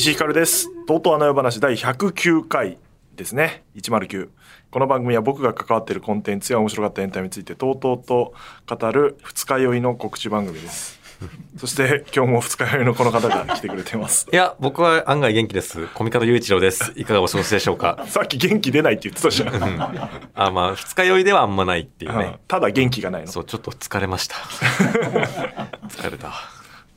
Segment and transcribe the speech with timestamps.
[0.00, 0.70] 石井ひかるです。
[0.86, 2.78] とうとうあの世話第109回
[3.16, 3.64] ですね。
[3.76, 4.30] 109。
[4.70, 8.32] この番組は僕が関わっているコンテンツや面白かったエンタメについてとうとうと
[8.66, 10.99] 語る二日酔いの告知番組です。
[11.58, 14.26] そして今日も二日酔いのこの方が来てくれてます。
[14.32, 15.86] いや、僕は案外元気です。
[15.94, 16.92] コミカド雄一郎です。
[16.96, 18.04] いかがお過ごしでしょうか？
[18.08, 20.28] さっき元気出ないって言ってたじゃん。
[20.34, 22.38] あ、まあ、二日酔いではあんまないっていううんね。
[22.48, 23.28] ただ元気がないの。
[23.28, 24.36] そう、ちょっと疲れました。
[25.88, 26.32] 疲れた。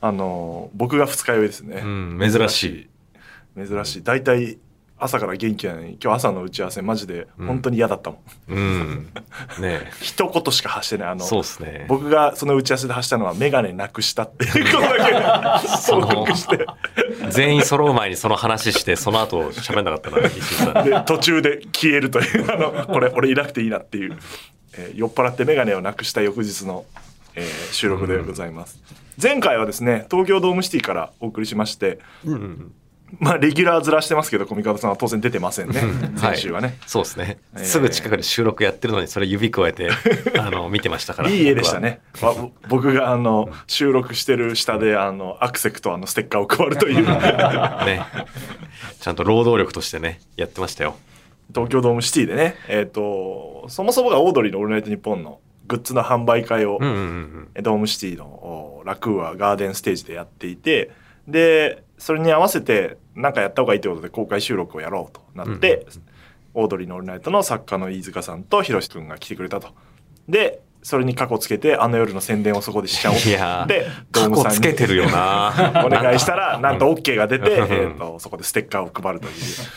[0.00, 1.80] あの僕が二日酔いですね。
[1.82, 3.66] うん、珍しい。
[3.66, 4.02] 珍しい。
[4.02, 4.58] 大体
[5.04, 8.52] 朝から元気なのに今日朝の打ち合わせマジで本当に嫌だったもん。
[8.52, 9.08] うん。
[9.60, 11.08] ね 一言しか発してない。
[11.10, 11.84] あえのそうですね。
[11.88, 16.66] 僕がその打ち合わせで発したのはメガネなくしたっていうことだけ報告して
[17.30, 20.84] 全員揃う前にその話して、その後喋んなかったな、石井さん。
[20.84, 24.16] で途中で消えるというあのこれ俺いなくていいなっていう、
[24.76, 26.84] えー酔っ払ってメガネをなくした翌日の、
[27.34, 28.80] えー収録でございます、
[29.22, 32.72] 前回はですね東京ドームシティからお送りしましてうんうん。
[33.18, 35.80] まあレギュラーずらしてますけどコミカドさんは当然出てませんね
[36.16, 37.38] はい先週はね、そうですね。
[37.54, 39.90] えーすぐ近くで収録やってるのに、それ指加えて、
[40.38, 41.30] あの、見てましたから。
[41.30, 42.00] いい絵でしたね。
[42.20, 42.34] わ
[42.68, 47.04] 僕があの収録してる下であのアクセクとあのステッカーを配るという。
[47.86, 48.02] ね。
[49.00, 50.96] ちゃんと労働力としてね、やってましたよ。
[51.54, 60.90] 東京ドームシティでね、えっ、と、そもそもがオードリーのオールナイトニッポンのグッズの販売会を、ドームシティのおラクーアガーデンステージでやっていて、
[61.28, 65.86] で、それに合わせて何かやった方がいいということで公開収録をやろうとなって、
[66.54, 69.68] オードリーのオールナイトの作家の飯塚さんとひろしくんが来てくれたと。
[70.28, 73.16] で、それに過去つけてあの夜の宣伝をそこでしちゃおう。
[73.16, 75.52] いやで過去つけてるよな。
[75.84, 77.72] お願いしたらなんとうん OK が出て、うん。
[77.72, 79.30] えー、とそこでステッカーを配るとい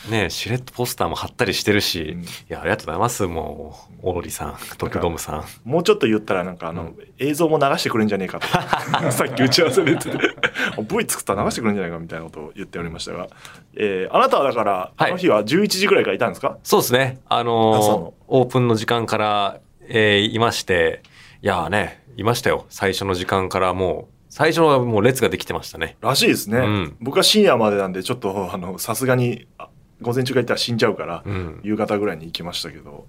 [0.08, 0.10] う。
[0.10, 2.22] ねしれっとポスターも貼ったりしてるし、うん。
[2.22, 5.44] いや、ありがとうございます、もう、オーロリさん、東京ドームさん。
[5.64, 8.46] もうちょっと言ったらなんかあの、映像も流してくれんじゃねえかと。
[9.10, 10.18] さっき打ち合わせで言ってて。
[10.18, 13.28] V 作ったら流してくれんじゃないかみたいなことを言っておりましたが、
[13.76, 15.08] えーあなたはだから、はい。
[15.08, 16.58] あの日は11時ぐらいからいたんですか？
[16.62, 19.56] そうですね、あのーオープンの時間から、
[19.88, 21.02] えーいまして、
[21.42, 22.66] いやーね、いましたよ。
[22.68, 25.96] 最初の時間からもう、最初はもう列ができてましたね。
[26.00, 29.68] らしいですね、うん僕は深夜までなんでちょっとあのさすがにあ
[30.02, 31.60] 午前中から行ったら死んじゃうから、うん。
[31.62, 33.06] 夕方ぐらいに行きましたけど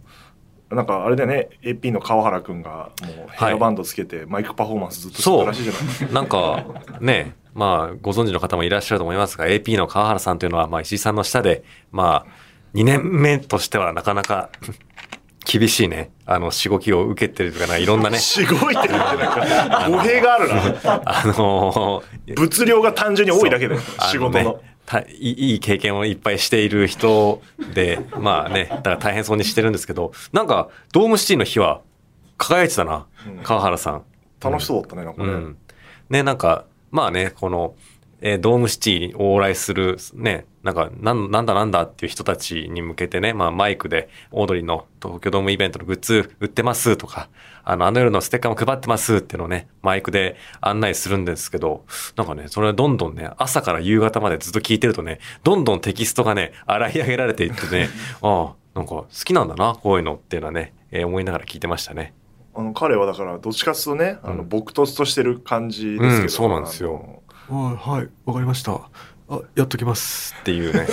[0.72, 6.66] なんかあれだよね AP の川原くんがもうヘアバンドつけてマイクパフォーマンスずっとしてたらしいじゃない、 なんか、
[7.02, 14.50] ね、まあ、ご存知の方もいらっしゃると思いますが、AP の川原さんというのは、まあ、石井さんの下で、まあ、2年目としてはなかなか、
[15.52, 20.56] 厳しいね、あの、しごきを受けてるとかな、いろんなね、 すごいって言ってなんか 語弊があるな
[21.06, 24.54] あのー物量が単純に多いだけであ仕事の。
[24.54, 27.44] ねたいい経験をいっぱいしている人
[27.76, 31.82] で、まあね、だから大変そうにしてるんですけど、なんか、ドームシティの日は
[32.38, 34.04] 輝いてたな、うん川原さん。
[34.42, 35.58] 楽しそうだったねなんかね、うん。
[36.10, 37.76] ね、なんか、まあね、この、
[38.22, 47.30] えードームシティに往来する、ね、なんか、なんなんだなんだっていう人たちに向けてね、まあマイクで、オードリーの東京ドームイベントのグッズ売ってますとか、
[47.64, 51.86] あの、あの夜のステッカーも配ってますっていうのをね、マイクで案内するんですけど、
[52.18, 57.90] なんかね、それどんどんね、朝から夕方までずっと聞いてるとね、どんどんテキストがね、洗い上げられていってね、
[58.22, 62.14] ああ、なんか好きなんだな、こういうのっていうのはね、えー思いながら聞いてましたね。
[62.56, 67.19] あの彼はだからどっちかっていうとね、あのうん朴突としてる感じですけど、うんそうなんですよ
[67.56, 68.74] はい、わかりました。
[68.74, 70.36] あ、やっときます。
[70.40, 70.88] っていうね、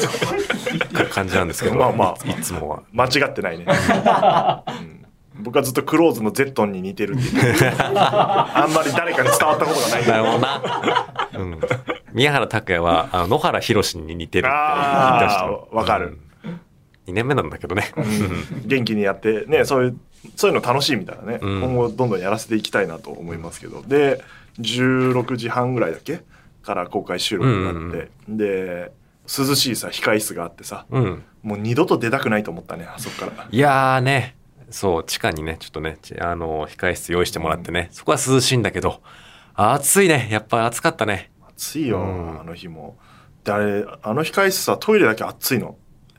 [1.12, 2.82] 感じなんですけど、まあまあいいつもは。
[2.92, 5.06] 間違ってないね、うん
[5.38, 7.22] 僕はずっとクローズのゼットンに似てるって
[7.68, 11.28] あんまり誰かに伝わったことがないけどなるほどな。
[11.36, 11.60] うん。
[12.14, 16.18] 宮原拓也は、あの野原宏に似てるって言ってましたあーわかる。
[17.06, 17.92] 2年目なんだけどね。
[18.64, 19.98] 元気にやってねそういう
[20.34, 24.24] そういうの楽しいみたいなね、うん今後どんどんやらせていきたいなと思いますけどで
[24.58, 26.22] 16時半ぐらいだっけ
[26.66, 28.93] から公開収録になって、で
[29.27, 31.25] 涼しいさ控室があってさうん。
[31.42, 33.48] もう二度と出たくないと思ったねあそこから。
[33.51, 34.36] いやーね、
[34.71, 39.01] そう、地下にね、ちょっとね、ちあの、控室用意してもらってね、そこは涼しいんだけど、
[39.54, 40.28] 暑いね。
[40.30, 41.30] やっぱ暑かったね。
[41.48, 42.97] 暑いよ、うんあの日も。
[43.45, 45.77] であれあの控室さトイレだけ暑いの。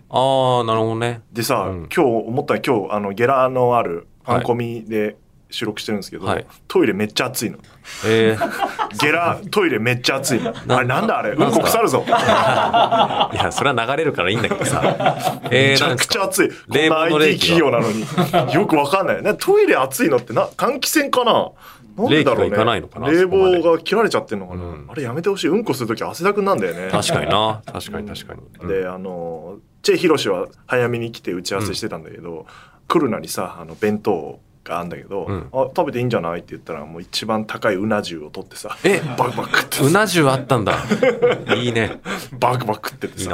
[0.10, 1.22] あー、なるほどね。
[1.32, 5.18] でさ、うん今日思ったら今日あのゲラのあるファンコミで
[5.50, 6.46] 収録してるんですけど、はい。
[6.68, 7.58] トイレめっちゃ暑いの。
[8.06, 10.54] えー、ゲラトイレめっちゃ暑いの。
[10.68, 11.32] あれなんだあれ？
[11.32, 12.04] うんこ腐るぞ。
[12.08, 15.42] いや、それは流れるからいいんだけどさ。
[15.50, 16.50] えー、めちゃくなんですかちゃ暑い。
[16.50, 18.54] こんな冷房の冷 IT 企業なのに。
[18.54, 19.24] よくわかんない。
[19.24, 21.52] ね、 トイレ暑いのってな、換気扇かな？
[21.98, 24.88] なんでだろう冷気がいかないのかな冷房が切られちゃってんのかな、うん。
[24.90, 25.48] あれやめてほしい。
[25.48, 26.90] うんこするとき汗だくなんだよね。
[26.92, 27.62] 確かにな。
[27.66, 28.68] 確かに確かに、うん。
[28.68, 32.46] であのチェ・ヒロシは早めに来て打ち合わせしてたんだけど、
[32.88, 35.50] 来るなりさあの弁当があんだけど、うん。
[35.52, 36.40] あ食べていいんじゃない？
[36.40, 39.00] って言ったらもう一番高いうな重を取ってさえ？
[39.18, 40.76] バクバク食ってうな重あったんだ。
[41.56, 42.00] いいね。
[42.40, 43.30] バクバク食っててさ。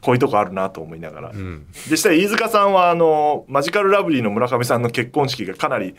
[0.00, 1.66] こういうとこあるなと思いながら、うん。
[1.90, 5.96] でしたら飯塚さんはあのマジカルラブリーの村上さんの結婚式がかなり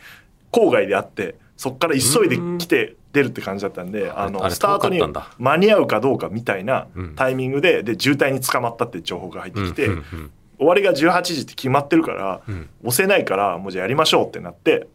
[0.52, 5.02] 郊外であってそっから急いで来て出るって感じだったんであのあれスタートに
[5.38, 7.14] 間に合うかどうかみたいなうん。
[7.14, 10.30] タイミングでで渋滞に捕まったって情報が入ってきて、うんうん
[10.60, 12.68] 終わりが18時って決まってるから、うん。
[12.84, 14.86] 押せないからもうじゃあやりましょうってなって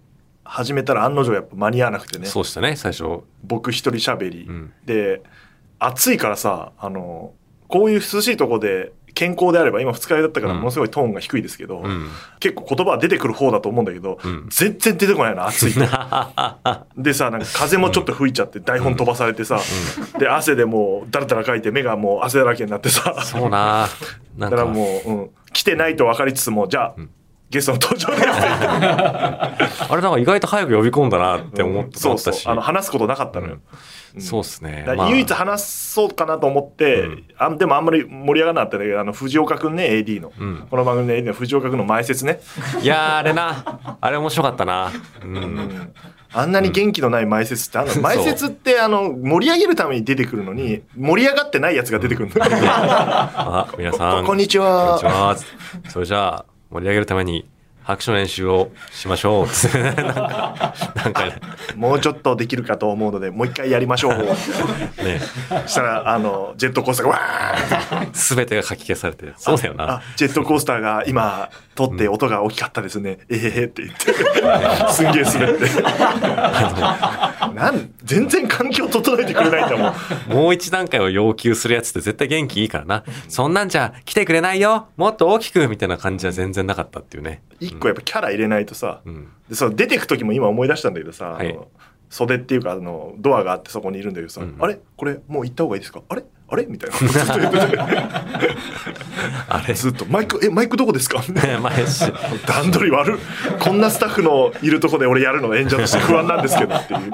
[0.44, 2.28] 始めたら案の定やっぱ間に合わなくてね。
[2.28, 3.24] そうしたね最初。
[3.44, 4.74] 僕一人喋り、うん。
[4.86, 5.24] で
[5.80, 7.34] 暑いからさあの
[7.68, 10.60] こういう涼しいとこで健康であれば今二日酔いだったからうん。
[10.60, 12.10] ものすごいトーンが低いですけど、うん。
[12.40, 14.48] 結構言葉は出てくる方だと思うんだけど、うん。
[14.50, 15.80] 全然出てこないの暑いと。
[17.02, 19.60] でさなんか風もちょっと吹いちゃって台本飛ばされてさ、
[20.20, 23.16] で汗でもうだらだらかいて目がもう汗だらけになってさ。
[23.24, 23.88] そうな。
[24.38, 24.58] なんか。
[24.58, 27.10] だからもう、うん、来てないと分かりつつもじゃあ、ん。
[27.50, 28.28] ゲストの登場です。
[29.88, 32.42] あれなんか意外と早く呼び込んだなって思ったそう思ったし。
[32.42, 33.58] そうあの話すことなかったのよ、
[34.16, 34.22] うん。
[34.22, 34.86] そうっすね。
[35.10, 37.24] 唯一話そうかなと思って、うん。
[37.38, 40.68] あでもあんまり盛り上がらなかったんだけどあの藤岡君ね AD の、うん。
[40.70, 42.42] この番組の AD の藤岡君の前説ね、
[42.82, 43.98] いやーあれな。
[44.02, 44.92] あれ面白かったな。
[45.24, 45.94] ううんん
[46.36, 48.02] あんなに元気のない前説ってあんの？
[48.02, 54.26] 前説ってあの盛り上げるために出てくるのに盛り上がってないやつが出てくるの あ皆さん。
[54.26, 54.88] こんにちは。
[54.88, 55.36] こんにちは。
[55.90, 57.48] それじゃあ盛り上げるために
[57.86, 59.48] 拍手の練習をしましょう。
[59.78, 61.26] なんかなんか。
[61.26, 61.40] ね
[61.76, 64.18] もうちょっとできるかと思うのでもう一回やりましょう。
[64.18, 65.20] ね。
[65.66, 69.98] そしたらあのジェットコースターがわーって全てが書き消されてそうだよな。
[69.98, 74.14] あジェットコースターが今通って音が大きかったですね、えへへって言って。
[74.94, 75.66] すんげえ滑って。
[77.54, 79.90] なん全然環境整えてくれないんだも
[80.34, 80.38] ん。
[80.38, 83.04] もう一段階を要求するやつって絶対元気いいからな。
[83.28, 84.88] そんなんじゃ来てくれないよ。
[84.96, 87.42] もっと大きくみたいな感じは全然なかったっていうね。
[87.60, 89.28] 一個やっぱキャラ入れないとさ、うん。
[89.50, 91.52] でその出てく時も今思い出したんだけどさ、はい。
[91.52, 91.68] あの
[92.10, 94.80] 袖っていうかあのドアがあってそこにいるんだけどさ、うんあれ？
[94.96, 96.02] これもう行った方がいいですか？
[96.08, 96.24] あれ？
[96.48, 96.66] あれ？
[96.68, 96.96] みたいな。
[99.50, 99.74] あれ？
[99.74, 101.22] ずっとマイクえマイクどこですか？
[102.48, 103.18] 段取り悪っ。
[103.60, 107.12] こんなスタッフのいるとこで俺やるの演者として不安なんですけどっていう。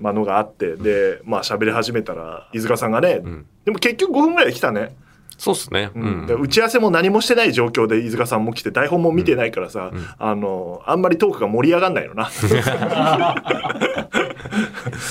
[0.00, 0.76] まあのがあって。
[0.76, 3.46] でまあ喋り始めたら飯塚さんがね、ん。
[3.64, 4.94] でも結局5分ぐらいで来たね、
[5.40, 5.90] そうっすね。
[5.94, 6.26] ううん。
[6.42, 12.28] 打ち合わせも何もしてない状況で飯塚さんも来て台本も見てないからさ、あのあんまりトークが盛り上がんないのな。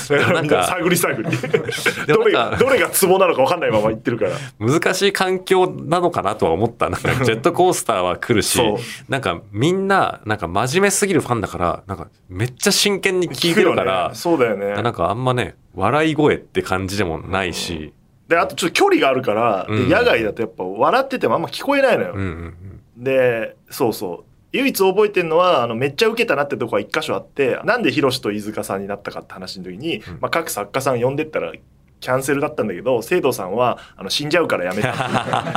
[0.08, 1.28] だからみんな探り探り。
[2.06, 4.32] どれなんかがどれがツボなのか分かんないまま言ってるから。
[4.60, 6.88] 難しい環境なのかなとは思った。
[6.90, 6.96] な。
[6.96, 8.60] んかジェットコースターは来るし
[9.08, 14.80] なんかみんな、なんか真面目すぎるファンだから、なんかめっちゃ真剣に聞いてるから、ね、そうだよね。
[14.80, 17.92] なんかあんまね、笑い声って感じでもないし、
[18.30, 19.90] であとちょっと距離があるから、でうん。
[19.90, 22.54] 野外だとやっぱ笑っててもあんま聞こえないのよ、うんうん
[22.96, 24.24] でそうそう。
[24.52, 31.52] 唯一覚えてるのはあのめっちゃ受けたなってとこが一箇所あってなんでヒロシと飯塚さんになったかって話の時に、まあ、各作家さん呼んでったら
[32.00, 34.90] キャンセルだったんだけど聖堂さんはあの死んじゃうからやめた。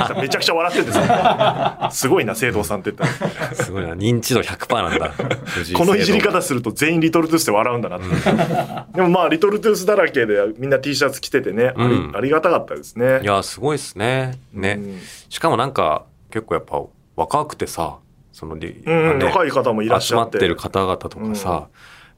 [0.04, 1.88] っ てめちゃくちゃ笑っててさ。
[1.90, 3.48] すごいな聖堂さんって言ったら。
[3.50, 3.56] うん。
[3.56, 5.12] すごいな、認知度100%なんだ。
[5.74, 8.06] このいじり方すると全員リトルトゥースで笑うんだなって、
[8.94, 12.16] でもまあリトルトゥースだらけでみんな T シャツ着ててね、ありうん。
[12.16, 13.20] ありがたかったですね。
[13.22, 14.38] いや、すごいっすね。
[14.52, 14.78] ね。
[14.78, 15.00] うん。
[15.28, 16.82] しかもなんか、結構やっぱ
[17.16, 17.96] 若くてさ、
[18.32, 21.68] そのり、うんね若い方もいらっし集まっゃっててる方々とかさ、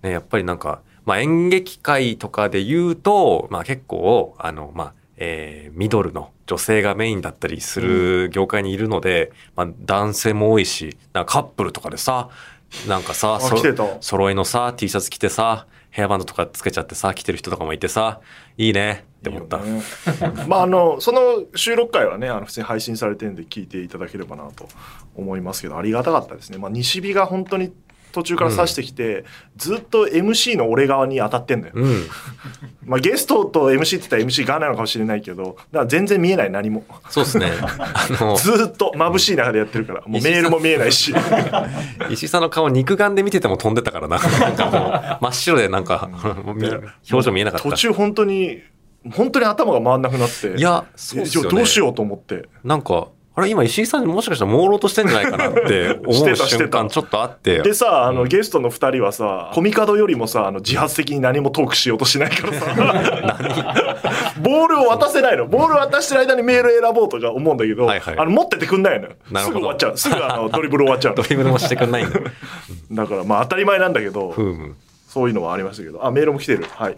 [0.03, 12.29] ね、やっぱりなんか、まあ演劇界とかで言うと、まあ結構、あの、まあ、えーミドルの女性がメインだったりする業界にいるので、まあ男性も多いし、なんかカップルとかでさ、
[12.89, 13.57] なんかさ、そ
[14.01, 18.21] 揃いのさ、T シャツ着てさ、ヘアバンドとかつけちゃってさ、着てる人とかもいてさ、
[18.59, 19.59] いいねって思った。
[19.59, 19.83] ね。
[20.47, 24.69] まああのその収録回はねあの普通に配信されてるんで聞いていただければなと
[25.15, 27.73] 思いますけどありがたかったですね、まあ、西日が本当に
[28.17, 29.27] 途中から指してきて、
[29.59, 32.07] ずっと MC の俺側に当たってんだよ、うん。
[32.87, 37.53] まあ、ゲストと MC って言ったら MC 側なのかもしれないけどだから全然見えない何もそうですね。
[37.61, 41.13] あの、ずっと眩しい中でやってるからもうメールも見えないし
[42.09, 44.19] 石井さんの顔肉眼で見てても飛んでたからな。
[44.19, 46.09] なんかもう、真っ白でなんか、
[46.55, 46.67] み
[47.13, 47.69] 表情見えなかった。
[47.69, 48.63] 途中本当に
[49.15, 51.31] 本当に頭が回んなくなっていや、そうね。
[51.51, 53.09] どうしようと思ってなんか、
[53.39, 57.61] あれ今石井さんもしかしたら朦朧としてんじゃないかなって 思うたしてた瞬間ちょっとあって。
[57.61, 62.67] でさあの、ゲストの2人はさコミカドよりもさあの自発的に何もトークしようとしないからさ。
[64.41, 65.47] ボールを渡せないの。
[65.47, 68.19] ボールを渡してる間にメール選ぼうとか思うんだけど、はいはい。
[68.19, 69.13] あの持っててくんないのよ。
[69.45, 69.97] すぐ終わっちゃう。
[69.99, 72.19] すぐあのドリブル終わっちゃうドリブルもしてくんないんだ。
[72.19, 72.27] の。
[72.93, 74.35] だからまあ当たり前なんだけど。
[75.09, 76.07] そういうのはありましたけど。
[76.07, 76.65] あメールも来てる。
[76.75, 76.97] はい。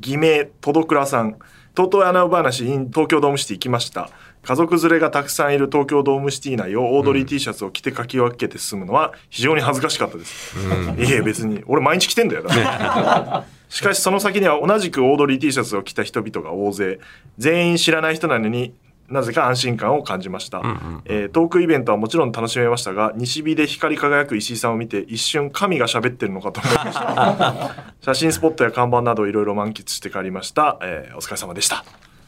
[0.00, 1.36] 偽名戸戸倉さん。
[1.76, 4.08] TOTO 穴話 in 東京ドームシティ行きました
[4.46, 10.56] 家族連れがたくさんいる東京ドームシティ内をオードリー T シャツを着てかき分けて進むのは非常に恥ずかしかったです、
[10.98, 11.64] いえ別に。
[11.66, 12.44] 俺毎日着てんだよ。
[12.44, 17.00] だ しかしその先には同じくオードリー T シャツを着た人々が大勢
[17.38, 18.72] 全員知らない人なのに
[19.08, 20.62] なぜか安心感を感じました、
[21.06, 31.84] えートークイベントはもちろん楽しめましたが西日で光り輝く石井さんを見て一瞬神が喋ってるのかと思いました写真スポットや看板などいろいろ満喫して帰りました、えーお疲れ様でした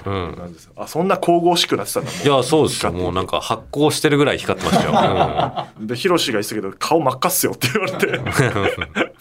[0.07, 0.57] うん。
[0.77, 2.11] あそんな神々しくなってたんだ。
[2.11, 2.93] いや、そうですよ。
[2.93, 5.87] もうなんか発光してるぐらい光ってましたよ。
[5.87, 8.19] でヒロシが言ってたけど顔真っ赤っすよって言われて。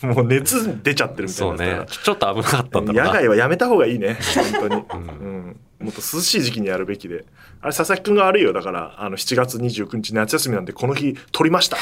[0.06, 1.86] もう熱出ちゃってるみたいそうなね。
[1.88, 3.06] ちょっと危なかったんだろうな。
[3.06, 4.18] 野外はやめた方がいいね。
[4.60, 5.60] 本当に、うん。
[5.80, 7.26] もっと涼しい時期にやるべきで。
[7.62, 8.54] あれ佐々木くんが悪いよ。
[8.54, 11.78] だからあの7月29日夏休みなんでこの日撮りました。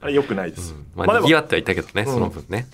[0.00, 0.06] あ。
[0.06, 2.66] れよくないです、まあ、まあでも賑わってはいたけどね、その分ね。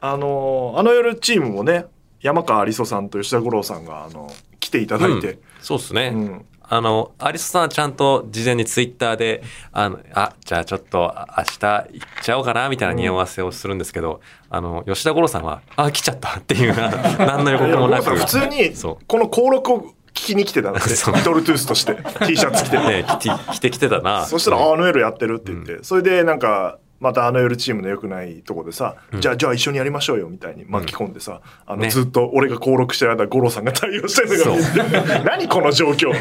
[0.00, 1.84] あのあの夜チームもね
[2.20, 6.12] 山川有曽さんと吉田五郎さんがあの来ていただいて、そうですね。
[6.14, 6.46] うん。
[6.72, 16.74] あの、アリスさんはちゃんと事前にツイッターで、あの、あ、じゃあちょっとあ明日行っちゃおうかな、みたいな匂わせをするんですけど、あの、吉田五郎さんは、あ、来ちゃったっていう、
[17.18, 18.14] 何の予告もなく。
[18.14, 18.72] 普通に。
[18.72, 19.80] この登録を
[20.14, 20.86] 聞きに来てたんで リ
[21.24, 21.96] トルトゥースとして。
[22.24, 22.78] T シャツ着て。
[22.78, 24.24] ね、来て、来てきてたな。
[24.26, 31.90] そしたら、ああの夜やってるって言って、それでなんか、またあの夜チームの良くないとこでさ、じゃあ、じゃあ一緒にやりましょうよみたいに巻き込んでさ、あの、ね。
[31.90, 36.12] ずっと俺が登録してる間、五郎さんが対応してるのが 何この状況。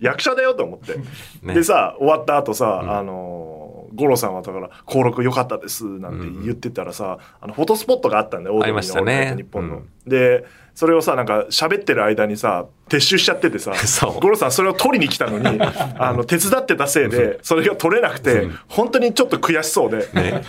[0.00, 0.96] 役者だよと思って。
[1.42, 1.54] ね。
[1.54, 3.59] でさ、終わった後さ、あのー、
[3.94, 9.12] 五郎さんはだから、登録良かったですなんて言ってたらさ、あの、フォトスポットがあったんだよ、オードリーのね。
[9.14, 9.76] オールナイトニッポンの。
[9.76, 10.44] うんで、
[10.74, 13.72] それをさ、なんか喋ってる間にさ、撤収しちゃっててさ、
[14.20, 15.60] 五郎さんそれを取りに来たのに、
[15.98, 20.42] あの、手伝ってたせいで、それが取れなくて、本当にちょっと悔しそうで、ね。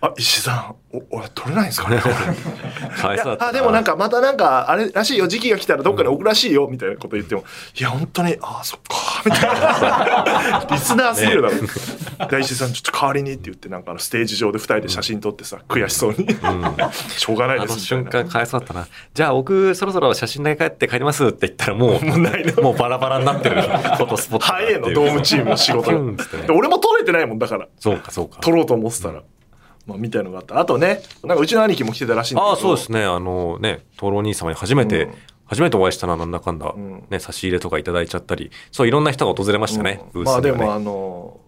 [0.00, 1.88] あ、石井さん、お、俺取れないんですか？
[1.88, 3.18] ねかわい。
[3.18, 5.26] そうだったなあでもなんかまたなんかあれらしいよ。
[5.26, 7.44] 時期が来たらどっかに置くらしいよみたいなこと言っても
[7.78, 10.66] いや本当にあそっかみたいな。
[10.70, 11.54] リスナーすぎるだろ。
[12.28, 16.26] 大石さんちょっと代わりにって言ってなんかあのステージ上で二人で写真撮ってさ悔しそうに。
[17.16, 18.86] しょうがないですみ瞬間かわいそうだったな。
[19.14, 22.62] じゃあ僕そろそろ写真だけ帰って帰りますって言ったらもう、 もうないの。
[22.62, 24.78] もうバラバラになってるフォトスポットだっていう。
[24.78, 27.66] 早えのドームチームの仕事ねで俺も撮れてないもんだから。
[27.78, 28.40] そうかそうか。
[28.40, 29.22] 撮ろうと思ってたら、
[29.86, 30.58] まあみたいのがあった。
[30.58, 32.50] あとねなんかうちの兄貴も来てたらしいんだけど。
[32.50, 33.04] ああ、そうですね。
[33.04, 35.14] あのね、トロ兄様に初めて、うん。
[35.46, 37.04] 初めてお会いしたな、なんだかんだ、ん。
[37.08, 40.50] ね、差し入れとかいただいちゃったり、そう、いろんな人が訪れましたね、ブースにはね。
[40.50, 41.40] まあでもあの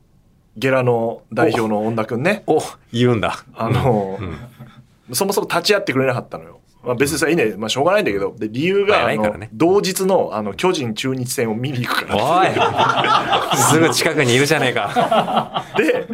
[0.56, 2.42] ゲラの代表の恩田くんね。
[2.46, 2.60] お、
[2.92, 3.44] 言うんだ。
[3.54, 5.14] あの、うん。
[5.14, 6.60] そもそも立ち会ってくれなかったのよ。
[6.82, 9.50] まあ、別にさ、いいね、まあ、しょうがないんだけど、で、理由が、ね。
[9.52, 12.16] 同日の、あの、巨人中日戦を見に行くから。
[12.16, 13.58] おい。
[13.58, 15.64] すぐ近くにいるじゃねえか。
[15.76, 16.06] で、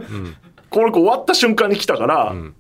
[0.74, 2.54] これ終わった瞬間に来たから、ん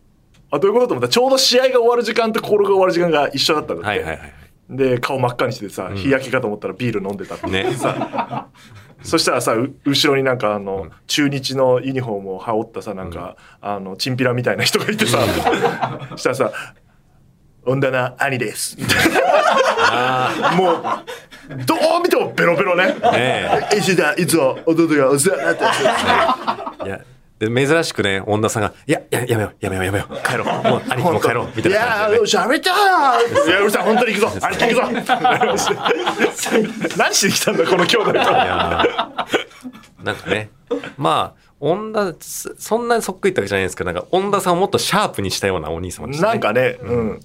[0.50, 3.86] あ、どういうことと思ったら、ちょうど試合が終わる時間とコールが終わる時間が一緒だったんだって。
[3.86, 4.32] はいはいはい。
[4.70, 7.66] で、顔真っ赤にしてさ、日焼けかと思ったらビール飲んでたってね。
[9.02, 15.18] そしたらさ、う後ろになんかあの、中日のユニフォームを羽織ったさ、なんか、あの、チンピラみたいな人がいてさ、
[16.16, 16.52] したらさ、
[17.66, 18.76] 温だな、兄です。
[18.78, 19.10] みたい
[20.40, 20.52] な。
[20.52, 22.94] もう、どう見てもベロベロね。
[23.12, 25.82] ね石田、いつも弟がお世話になってます。
[26.84, 26.86] え。
[26.86, 27.00] いや、
[27.48, 32.44] で、珍しくね、恩田さんが、いや、ややめよう、やめよう、やめよう、帰ろう、もう兄貴も帰ろう、みたいなや感じで、ね。
[32.44, 35.72] ー、喋ったよいや、うるさい、本当に行くぞ 兄貴行くぞ
[36.96, 38.18] 何しに来たんだ、この兄弟と。
[40.04, 40.50] なんかね、
[40.96, 46.32] まあ、恩田、そそんなにそっくりってわけじゃないですけど、なんか、恩田さんをもっとシャープにしたようなお兄様でしたね。
[46.32, 47.20] なんかね、うん。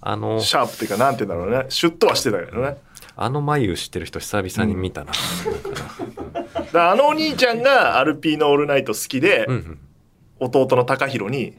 [0.00, 1.66] あの、シャープっていうか、なんて言うんだろうね。
[1.68, 2.76] シュッとはしてたけどね。
[3.16, 5.12] あの眉知ってる人久々に見たな。
[6.54, 9.78] だからあのお兄ちゃんがアルピーのオールナイト好きで、うんうん。
[10.40, 11.54] 弟の高弘に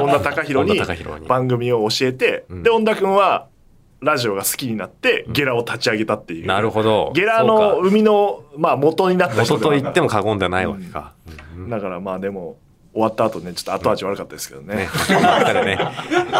[0.00, 0.80] 恩田高弘に
[1.28, 3.48] 番組を教えて、んで恩田君は
[4.00, 7.12] ラジオが好きになってゲラを立ち上げたっていう、なるほど。
[7.14, 11.12] ゲラの生みの、まあ、元になった人元と言っても過言ではないわけか。
[11.68, 12.56] だからまあでも
[12.94, 14.88] 終わった後ねちょっと後味悪かったですけどねね、
[15.64, 15.78] ね。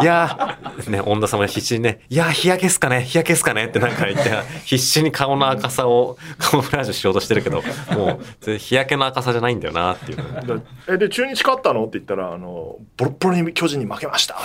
[0.02, 4.30] いやー、ね、恩田様が必死にね、いやー、日焼けっすかね日焼けっすかねってなんか言って、
[4.64, 10.18] 必死に顔の赤さをカモフラージュしようとしてるけど、もう、日焼けの赤さじゃないんだよなっていう。
[10.18, 10.24] だ
[10.88, 14.36] えで中日勝ったのって言ったらあのボロッボロに巨人に負けました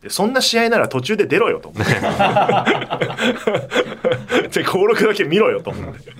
[0.00, 1.92] でそんな試合なら途中で出ろよと思って
[4.48, 6.12] で登録だけ見ろよと思って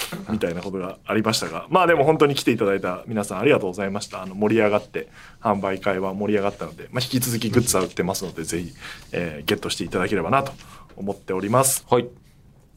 [0.30, 4.22] みたいなことがありましたがまあでも本当に来ていただいた皆さんありがとうございました。
[4.22, 5.08] あの盛り上がって
[5.40, 8.72] 販売会は盛り上がったので、まあ、引き続きグッズは売ってますのでぜひ、
[9.12, 10.52] えーゲットしていただければなと
[10.96, 11.84] 思っております。
[11.88, 12.08] はい。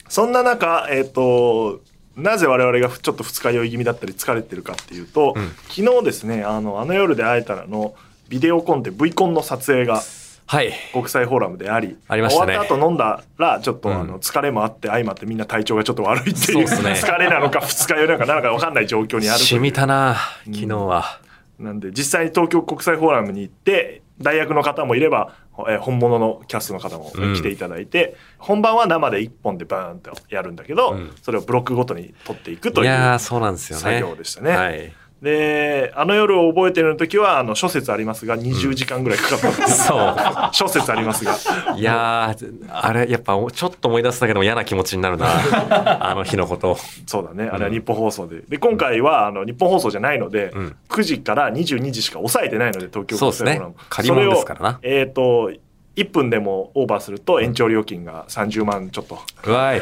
[0.08, 1.82] そんな中、えっ、と、
[2.16, 5.52] なぜ我々がちょっと二日酔い気味だったり疲れてるかっていうと、ん。
[5.70, 7.96] 昨日ですね、あの、あの夜で会えたらの
[8.28, 10.02] ビデオコンテ V コンの撮影が
[10.50, 10.74] はい。
[10.94, 20.16] 国際フォーラムでありありましたね終わった後飲んだらちょっとうんあの疲れもあって相まってみんな体調がちょっと悪いっていうそう疲れなのか二日酔いなのかなんか分かんない状況にあると染みたな、
[20.46, 21.20] 昨日は。
[21.60, 25.36] なんで実際に東京国際フォーラムに行って大学の方もいれば、
[25.68, 33.84] えー本物のキャストの方もうん来ていただいて、本番は生で1本でバーンとやるんだけど、うんそれをブロックごとに撮っていくといういやー、そうなんですよね。
[33.84, 34.94] 作業でしたねはい。
[35.22, 40.16] であの夜を覚えてる時はあの諸説ありますが20時間ぐらいかかったっていう、 そう。
[40.54, 41.36] 諸説ありますが。
[41.76, 45.28] いやー、あれ、やっぱちょっと思い出すだけでも嫌な気持ちになるな。
[46.10, 46.78] あの日のこと。
[47.06, 47.50] そうだね。
[47.52, 48.42] あれは日本放送で。
[48.48, 50.76] で今回はあの日本放送じゃないので、うん。
[50.88, 53.62] 9時から22時しか抑えてないので東京そうですね。
[53.90, 54.80] 借り物ですからな。
[54.84, 55.52] えっ、と
[55.96, 59.20] 1分でもオーバーすると延長料金が30万ちょっと。
[59.46, 59.82] うわい。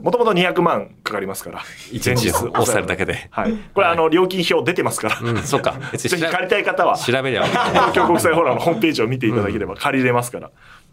[0.00, 1.62] もともと200万かかりますから。
[1.90, 3.28] 一日前押さえるだけで。
[3.30, 3.54] はい。
[3.74, 5.74] これあの料金表出てますから、うん、そっか。
[5.96, 6.96] ぜひ借りたい方は。
[6.96, 7.44] べ調べりゃ。
[7.44, 10.50] 東京国際フォーラムのホームページを見ていただければ借りれますから、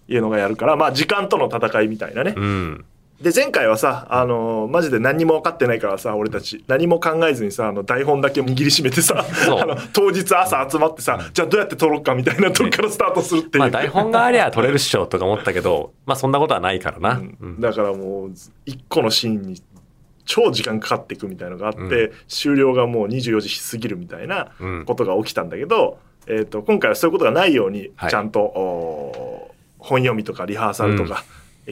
[0.08, 2.86] いうのがやるからまあ時間との戦いみたいなね、うん。
[3.22, 6.64] で前回はさあのマジで何にも分かってないからさ俺たち。
[6.68, 9.26] 何も考えずにさあの台本だけ握りしめてさ
[9.60, 17.18] あの当日朝集まってさ、じゃあどうやって撮ろうかみたいなとこからスタートするっていう、まあ台本がありゃ撮れるっしょとか思ったけど、 まあそんなことはないからな。
[17.18, 17.58] ううん。
[17.58, 18.32] んだからもう
[18.66, 19.62] 一個のシーンに
[20.26, 22.12] 超時間かかっていくみたいのがあって、うん。
[22.28, 24.86] 終了がもう24時過ぎるみたいなうん。
[24.86, 25.98] ことが起きたんだけど、
[26.28, 28.12] えー、と今回はそういうことがないようにはい。
[28.12, 31.24] ちゃんと、お本読みとかリハーサルとか、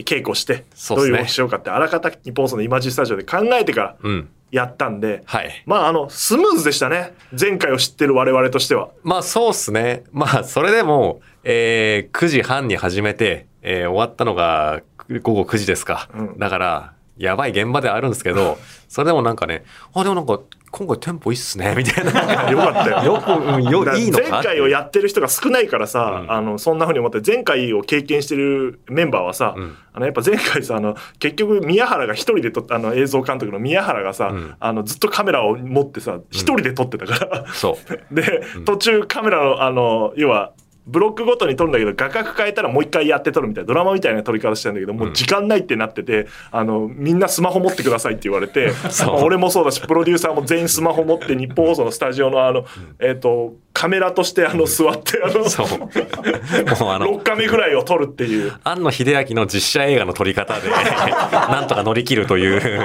[0.04, 4.28] 稽古してどういう動きしようかってあらかた日本放送のイマジンスタジオで考えてからうん。
[4.52, 5.62] やったんで、はい。
[5.66, 8.90] まああのスムーズでしたね前回を知ってる我々としては。
[9.02, 10.04] まあそうっすね。
[10.12, 14.82] まあそれでも、えー、9時半に始めて、えー終わったのが
[15.22, 16.08] 午後9時ですか。
[16.14, 22.50] うんだから、やばい現場ではあるんですけど、 それでもなんかね、あ、でもなんか、今回テンポいいっすね、みたいな。
[22.50, 23.14] よかったよ。
[23.14, 24.28] よく、うんよ、いいのか。
[24.30, 26.32] 前回をやってる人が少ないからさ、うん。
[26.32, 29.76] あのそんなふうに思って前回を経験してるメンバーはさ、うん。
[29.92, 34.54] あのやっぱ前回さあの結局宮原が一人で撮ったあの映像監督の宮原がさ、うん。
[34.58, 37.96] あのずっとカメラを持ってさ一人で撮ってたから、そう。
[38.14, 40.52] で、途中カメラのあの要は
[40.86, 48.72] ブロックごとに撮るんだけど画角変えたらもう一回やって撮るみたいなドラマみたいな撮り方してたんだけどもう時間ないってなってて、あのみんなスマホ持ってくださいって言われて
[49.22, 52.64] 俺もそうだしプロデューサーも全員スマホ持って日本放送のスタジオのあの、
[53.00, 55.68] えっ、とカメラとしてあの座ってあのそう。
[55.68, 55.90] もう
[56.90, 58.54] あの、 6カメぐらいを撮るっていう。
[58.64, 60.70] 庵野秀明の実写映画の撮り方で、
[61.30, 62.82] なんとか乗り切るという。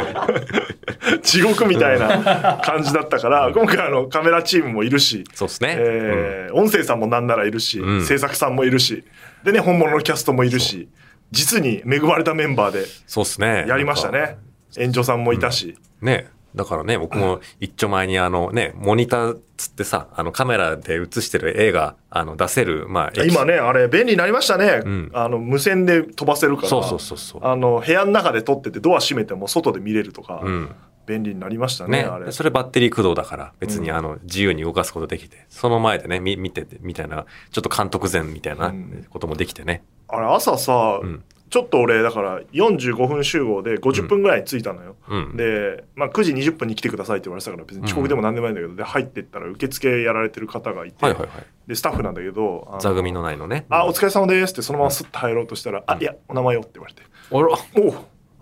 [1.24, 5.76] 地獄みたいな感じだったから、今回あのカメラチームもいるし、そうですね。
[5.80, 9.04] えー音声さんもなんならいるし、うん制作さんもいるし、
[9.44, 10.90] でね、本物のキャストもいるし、
[11.32, 13.66] 実に恵まれたメンバーでそうですね。
[13.68, 14.38] やりましたね。
[14.78, 16.30] 園長さんもいたし、ね。
[16.56, 24.80] だからね、僕も一丁前にあのね、モニターつってさ、あのカメラで映してる映画、あの出せる、まあ、今ね、あれ便利になりましたね。
[24.80, 27.46] んあの無線で飛ばせるから、そうそうそうそう。
[27.46, 30.76] あの部屋の中で撮っててドア閉めても外で見れるとか、うん。
[31.12, 32.04] 便利になりましたね、ね。
[32.04, 32.32] あれ。
[32.32, 39.06] それバッテリー駆動だから別にあの自由に動かすことできて、その前でね、み見ててみたいな、ちょっと監督前みたいなうん。
[39.10, 39.84] こともできてね。
[40.08, 41.24] あれ朝さ、うん。
[41.50, 45.36] ちょっと俺だから45分集合で50分ぐらいに着いたのよ、うん。
[45.36, 51.46] で、まあ、9時20分に来てくださいって言われてたから別に遅刻でも何でもないんだけど、で入ってったら受付やられてる方がいて、はいはいはい。
[51.68, 53.66] でスタッフなんだけど座組のないのね。
[53.70, 57.02] あお疲れ様ですってそのままスッと入ろうとしたら「あいやお名前を」って言われて。
[57.04, 57.40] あら、
[57.84, 57.92] 「おお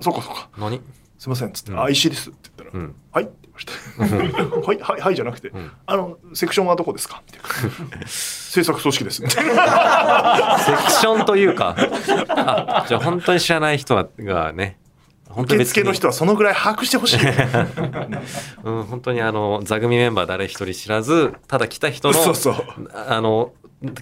[0.02, 0.50] そうかそうか。
[0.58, 0.80] 何？
[1.20, 2.96] すいません」っつって「うんあ石井です」って言ったら「うん。
[3.12, 3.34] はい」って
[4.00, 4.34] 言われて
[4.68, 11.76] 「はいはいはい」じゃなくて「んあのセクションはどこですか?」みたいな「制作組織です」みたいなセクションというか、
[12.30, 14.80] あ、じゃあ本当に知らない人がね、
[15.30, 17.20] 本当に受付の人はそのぐらい把握してほしい
[18.64, 22.56] うん、本当にあの、座組メンバー誰一人知らず、ただ来た人の、そうそう
[22.94, 23.54] あの、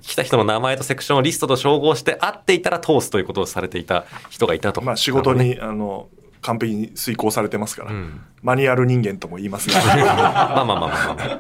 [0.02, 4.82] 来た人の名前とセクションをリストと照合して、合っていたら通すということをされていた人がいたと。
[4.82, 5.56] まあ仕事ね。
[5.56, 6.08] にあの
[6.48, 8.22] 完璧に遂行されてますから、うん。
[8.42, 11.40] マニュアル人間とも言います がまあまあまあまあまあ。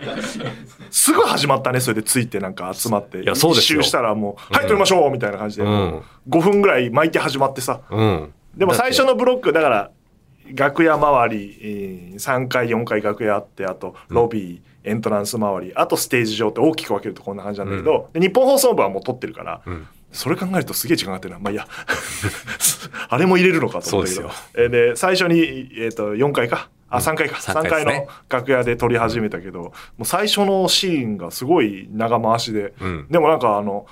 [0.92, 3.22] すぐ始まったねそれでついてなんか集まって。
[3.22, 3.80] いやそうですよ。
[3.80, 5.70] 一周したらもう「はい撮りましょう」みたいな感じで、うん。
[5.70, 7.80] もう5分ぐらい巻いて始まってさ。
[7.90, 8.34] うん。
[8.56, 9.92] でも最初のブロックだから
[10.56, 19.88] 楽屋周りえー3階4階楽屋あってあとロビー、エントランス周りあとステージ上って大きく分けるとこんな感じなんだけど、で日本放送部はもう撮ってるから、うん。
[20.12, 21.40] それ考えるとすげえ時間かかってるな。
[21.40, 21.68] まあいいや。
[23.10, 24.30] あれも入れるのかと思ったけど。
[24.30, 26.70] そうえーで最初に、えー、と4階か？
[26.90, 28.08] あ3階か、三3階階ですね。
[28.08, 33.08] の楽屋で撮り始めたけどもう最初のシーンがすごい長回しで、うん。
[33.10, 33.86] でもなんかあの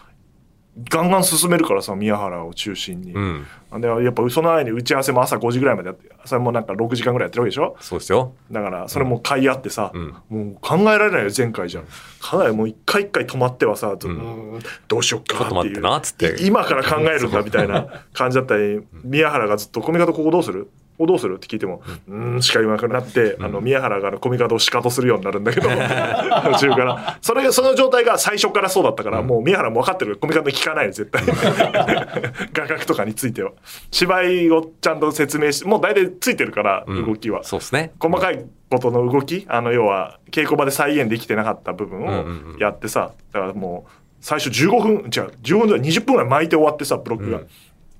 [0.89, 3.45] ガンガン進めるからさ宮原を中心に、うん。
[3.79, 7.77] でやっぱその間に打ち合わせも朝5時ぐらいまでやってそれもなんか6時間ぐらいやってるわけでしょ？
[7.79, 8.33] そうですよ。
[8.51, 10.15] だからそれも買い合ってさ、うん。
[10.29, 11.85] もう考えられないよ前回じゃん。
[12.19, 14.59] かなりもう一回一回止まってはさ、うーん。
[14.89, 16.43] どうしよっかってなっつって。
[16.43, 20.69] い今から考えるんだみたいな感じだったり宮原がずっと「コミカドここどうする？
[20.97, 30.17] ここどうする?」って聞いても「うーん」しか言わなくなって、あの宮原がコミカドをシカトするようになるんだけど途中からそれがその状態が最初からそうだったから、もう宮原も分かってる。
[30.17, 31.23] コミカドに聞かないよ絶対。
[32.53, 33.51] 画角とかについては。
[33.91, 37.05] 芝居をちゃんと説明してもう大体ついてるから、うん。
[37.05, 37.43] 動きは。
[37.43, 37.91] そうですね。
[37.99, 42.25] 細かいことの動きあの要は稽古場で再現できてなかった部分を
[42.59, 45.01] やってさだからもう最初15分違う
[45.43, 47.37] 15分じゃない20分ぐらい巻いて終わってさブロックが。
[47.37, 47.47] うん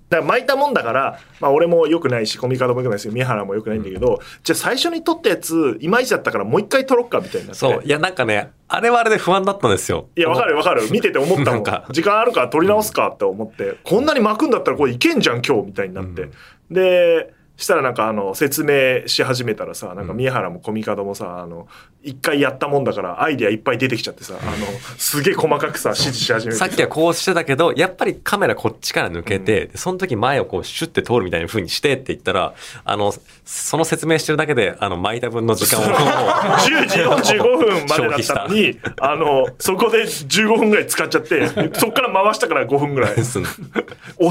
[0.09, 7.81] だから巻いたもんだから、まあ、俺も良くないしコミカドも良くないし宮原も良くないんだけど、じゃあ最初に撮ったやついまいちだったからもう一回撮ろっかみたいになってそう。
[7.83, 10.09] いや、なんかね、あれはあれで不安だったんですよ。
[10.15, 10.91] いや、わかるわかる。
[10.91, 11.85] 見てて思ったもんなんか。
[11.91, 16.29] 時間あるから撮り直すかって思って、こんなに巻くんだったらこれいけんじゃん今日みたいになって。
[16.69, 21.67] で、したらなんかあの、説明し始めたらさ、なんか宮原もコミカドもさ、あの、
[22.03, 26.65] 一回やったもんだからアイデアいっぱい出てきちゃってさ、あの、すげえ細かくさ、指示し始めてさ。
[26.65, 33.13] っきはこうしてたけど、やっぱりカメラこっちから抜けて、でその時前をこうシュッて通るみたいな風にしてって言ったら、あの、
[33.45, 35.97] その説明してるだけで、あの、巻いた分の時間をもう。
[35.97, 43.13] 10時45分までだったのに、あの、そこで15分ぐらい使っちゃって、そっから回したから5分ぐらい。
[43.13, 43.23] 押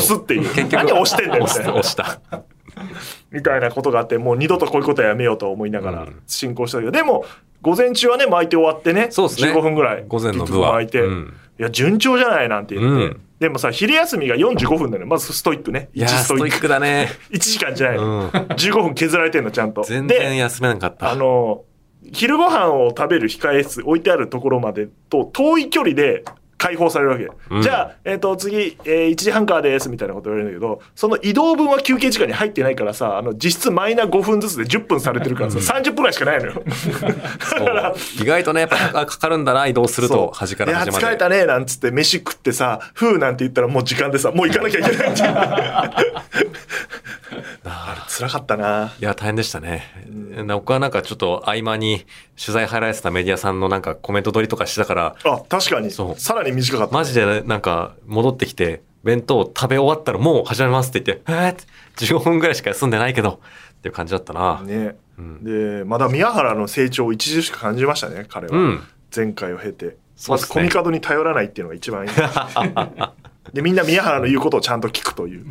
[0.00, 0.42] すっていう。
[0.42, 1.80] 結局何押してんだよみ押したたいな。
[1.80, 2.53] 押した。
[3.30, 7.24] みたいなことがあって、もう二度とこういうことはやめようと思いながらうん進行したけど、でも、
[7.62, 10.04] 午前中はね、巻いて終わってね、そうですね15分ぐらい。
[10.06, 13.04] 午前の部は巻いて、うんいや、順調じゃないなんて言って。
[13.04, 15.06] うんでもさ、昼休みが45分なのよ。
[15.06, 15.90] まずストイックね。
[15.92, 17.10] いやー、1ストイックだね。
[17.30, 18.04] 1時間じゃないの。
[18.04, 18.28] うん。
[18.28, 19.82] 15分削られてんの、ちゃんと。
[19.82, 21.10] 全然で、休めなかった。
[21.10, 21.64] あの、
[22.12, 26.24] 昼ご飯を食べる控え室、置いてあるところまでと遠い距離で
[26.64, 27.28] 解放されるわけ。
[27.50, 27.62] うん。
[27.62, 36.62] じゃあ、えっ、と、次、えー1時半からです、みたいなこと言われるんだけど、その移動分は休憩時間に入ってないからさ、あの、実質マイナー5分ずつで10分されてるからさ、30分ぐらいしかないのよ。
[38.18, 41.06] 意外とね、やっぱかかかるんだな、移動すると、端から端まで。
[41.06, 45.34] 疲れたねなんつって飯食ってさ「ふう」なんて言ったらもう時間でさもう行かなきゃいけないっていう。
[47.64, 47.94] あ。
[47.94, 48.94] れ辛かったな。
[49.00, 49.82] いや、大変でしたね。
[50.48, 55.90] 僕はなんかちょっと合間に取材入られてたメディアさんのなんかコメント取りとかしてたから、あ確かに。
[55.90, 56.20] そう。
[56.20, 61.64] さらに短かったマジでなんか戻ってきて、弁当食べ終わったらもう始めますって言って、えーって
[61.96, 63.38] 15分ぐらいしか休んでないけど、っ
[63.84, 64.62] ていう感じだったな。
[64.62, 65.44] ね、うん。
[65.44, 68.82] でまだ宮原の成長を著しく感じましたね彼は、うん。
[69.14, 69.96] 前回を経て。
[70.28, 72.10] まずコミカドに頼らないっていうのが一番いい。
[73.52, 75.44] でみんな宮原の言うことをちゃんと聞くという。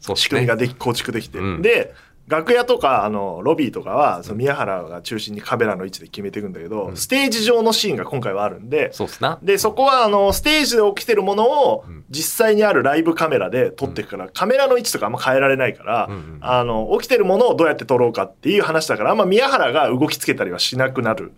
[0.00, 0.48] そうっす仕組みね。
[0.48, 1.62] ができ構築できて、うん。
[1.62, 1.94] で
[2.28, 9.38] 楽屋とかあのロビーとかはその宮原が中心にカメラの位置で決めていくんだけど、うんステージ上のシーンが今回はあるんでそうっすな。
[9.42, 16.08] でそこはあのステージで起きてるものをうん実際にあるライブカメラで撮っていくから、カメラの位置とかあんま変えられないから、
[16.40, 21.32] あの起きてるものをどうやって撮ろうかっていう話だからあんま宮原が動きつけたりはしなくなる、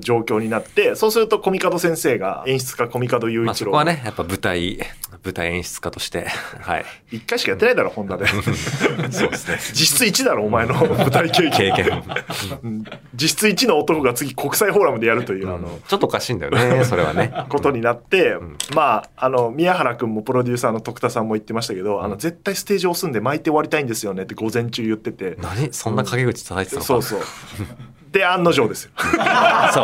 [0.00, 4.78] 状況になってそうするとコミカド先生が演出家コミカド雄まあ一郎そこはね、やっぱ舞台、
[5.24, 6.26] 舞台演出家として、
[6.60, 6.84] はい。
[7.10, 8.26] 一回しかやってないだろホンダで。
[9.10, 9.58] そうですね。
[9.72, 12.02] 実質1だろお前の舞台経験。
[13.14, 17.32] 実質1の男が次国際フォーラムでやるという、あのちょっとおかしいんだよね、それはね。
[17.48, 18.56] ことになって、ん。
[18.74, 25.72] まああの宮原君もプロデューサーの徳田さんも言ってましたけど、あの絶対ステージ押すんで巻いて終わりたいんですよねって午前中言ってて、何？
[25.72, 26.86] そんな陰口叩いてたのか。
[26.86, 27.20] そうそう。
[28.12, 28.90] で案の定ですよ、
[29.74, 29.82] そ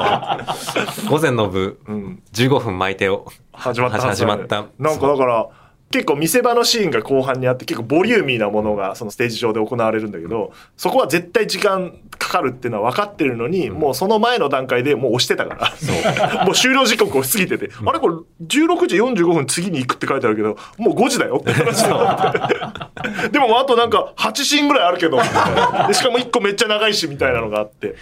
[1.07, 1.11] う。
[1.11, 3.27] 午前の部、うん、15分巻いてを。
[3.53, 4.67] 始まった始まった。
[4.79, 5.49] なんかだから
[5.93, 15.73] 結構見せ場のシーンが後半にあって結構ボリューミーなものがそのステージ上で行われるんだけどそこは絶対時間かかるっていうのは分かってるのに、もうその前の段階でもう押してたから。
[16.47, 18.15] もう終了時刻を過ぎてて、あれこれ
[18.47, 21.39] 16時45分次に行くって書いてあるけどもう5時だよ。
[21.41, 25.19] って話になってでもあとなんか8シーンぐらいあるけど
[25.93, 27.97] しかも1個めっちゃ長いしみたいなのがあって。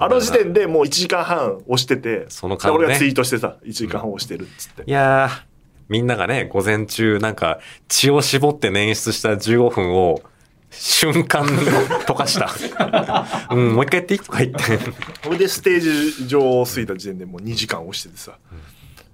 [0.00, 2.78] あの時点でもう1時間半押してて、その間ね。
[2.78, 4.82] で俺がツイートしてさ、1時間半押してるっつって。
[4.86, 5.53] いやー、
[5.88, 10.22] みんながね、午前中なんか血を絞って捻出した15分を
[10.70, 12.50] 瞬間溶かした。
[13.54, 14.20] うん、もう一回やっていい？
[14.20, 14.78] とか言って。
[15.22, 18.32] それでステージ上を過ぎた時点でもう2時間押しててさ、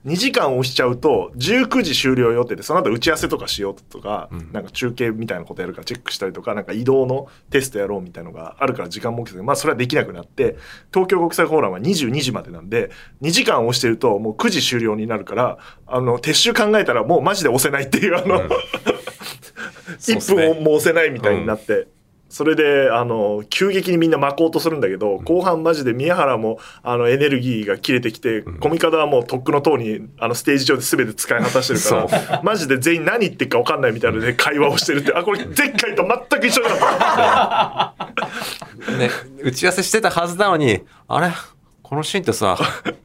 [0.06, 10.56] 2時間押しちゃうと19時終了予定でその後打ち合わせとかしようとか、んなんか中継みたいなことやるからチェックしたりとかなんか移動のテストやろうみたいのがあるから時間も設けてまあそれはできなくなって
[10.92, 18.48] 東京国際フォーラムは22時までなんで2時間押してるともう9時終了になるからあの撤収考えたらもうマジで押せないっていうあの、
[19.98, 21.88] そうっす1ね分も押せないみたいになって。
[22.30, 37.96] それであの急激にみんな巻こうとするんだけど、後半マジで宮原もあのエネルギーが切れてきて、コミカドはもうとっくの塔にあのステージ上で全て使い果たしてるから マジで全員何言ってるか分かんないみたいなので会話をしてるってあこれ前回と全く一緒だった。
[38.96, 39.10] ね、
[39.42, 41.32] 打ち合わせしてたはずなのに、あれ？
[41.90, 42.56] このシーンってさ、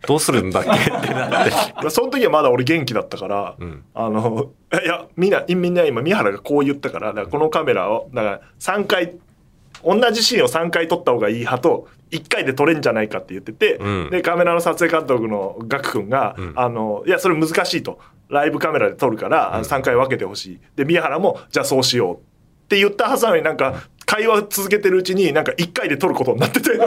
[0.08, 0.70] どうするんだっけ？
[0.78, 1.52] ってなって。
[1.76, 3.84] まあその時はまだ俺元気だったから、ん。
[3.96, 9.16] あのいやみんなみんな今宮原がこう言ったからだからこのカメラをだから3回
[9.84, 14.10] 同じシーンを3回撮った方がいい派と1回で撮れんじゃないかって言ってて、うん。
[14.12, 16.54] でカメラの撮影監督のガク君が、ん。
[16.56, 17.98] あのいやそれ難しいと。
[18.30, 20.60] ライブカメラで撮るから、あの3回分けてほしい。
[20.76, 22.18] で宮原もじゃあそうしよう
[22.66, 26.70] って言ったはずなのになんか会話続けてるうちになんか1回で撮ることになってて。
[26.78, 26.80] で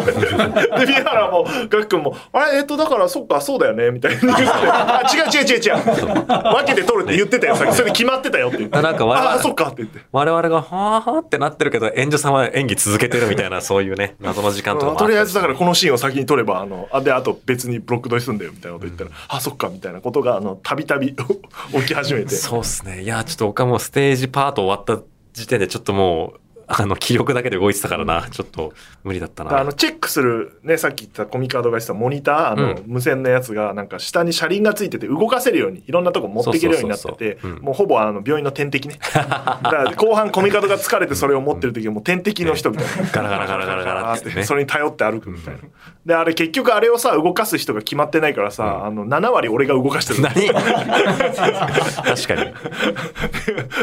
[0.86, 2.58] 宮原もガク君も「あれ？
[2.58, 3.08] えっとだから？
[3.08, 6.26] そっかそうだよね」みたいに言ってて「あ違う違う違う違う。
[6.26, 9.98] 分けて撮るって言ってたよさっきそれで決まってたよ」って言って「なんか我々ああそっか」って言って。
[10.12, 22.34] 我々が、はぁはぁってなってるけど、演者さんは演技続けてるみたいな、そういうね、謎の時間とかもとりあえずだからこのシーンを先に撮ればあのあであと別にブロック撮りすんだよみたいなこと言ったら、あそっかみたいなことがあのたびたび 起き始めて。
[22.36, 23.02] そうっすね。
[23.02, 25.02] いや、ちょっと僕はもうステージパート終わった
[25.38, 28.28] 時点でちょっともう、あの、気力だけで動いてたからな。
[28.30, 29.58] ちょっと無理だったな。
[29.58, 43.10] あのチェックするねさっき言ったコミカードがしたモニターあの、うん無線のやつがなんか下に車輪がついてて動かせるようにいろんなとこ持っていけるようになっててもうほぼあの病院の点滴ね だから後半コミカードが疲れてそれを持ってる時はもう点滴の人みたいな。
[43.10, 44.44] ガラガラガラガラガラってね。
[44.44, 45.60] それに頼って歩くみたいな。
[46.06, 50.34] であれ結局あれをさ動かす人が決まってないからさ、あの7割俺が動かしてる何？
[50.48, 52.52] 確かに。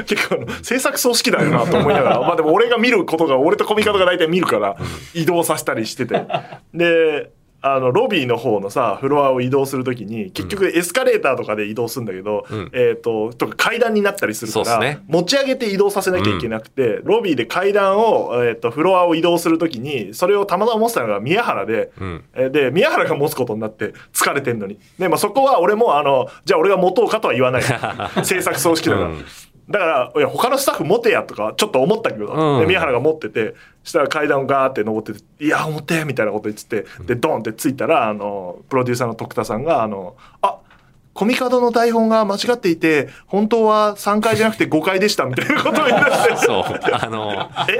[0.06, 4.78] 結構あの制作葬式だよなと思いながらまあでも俺が見ることが俺とコミカドが大体見るから
[5.14, 6.26] 移動させたりしてて。
[6.74, 7.32] で
[7.68, 12.70] あのロビーの方のさフロアを移動するときに結局エスカレーターとかで移動するんだけど、うん。
[12.74, 15.00] えっ、ととか階段になったりするから、ね。
[15.08, 22.24] 持ち上げて移動させなきゃいけなくて、ロビーで階段を、えー、とフロアを移動するときにそれをたまたま持ってたのが宮原で、うん。
[22.36, 24.78] えーで宮原が持つことになって疲れてんのに。
[25.00, 27.64] で、まあ、そこは俺もあのじゃあ俺が持とうかとは言わない。
[28.24, 29.02] 制作葬式だか。
[29.06, 29.10] ら。
[29.68, 32.60] うんだからいや他のスタッフ持てやとかちょっと思ったけど、うん。
[32.60, 40.58] で宮原が持っててしたら階段をガーって登ってて「いや持って」みたいなこと言っててでドンってついたらあのプロデューサーの徳田さんが「あのあ
[41.14, 46.36] コミカドの台本が間違っていて本当は3階じゃなくて5階でした」みたいなことを言い出して。
[46.46, 46.64] そう。
[46.92, 47.80] あの、え？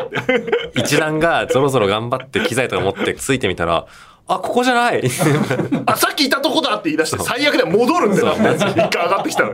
[0.80, 3.86] 一段がぞろぞろ頑張って機材とか持ってついてみたら、
[4.28, 5.04] あ、ここじゃない。
[5.86, 9.54] あさっきいたとこだって言い出して最悪で戻るんだよ一回上がってきたの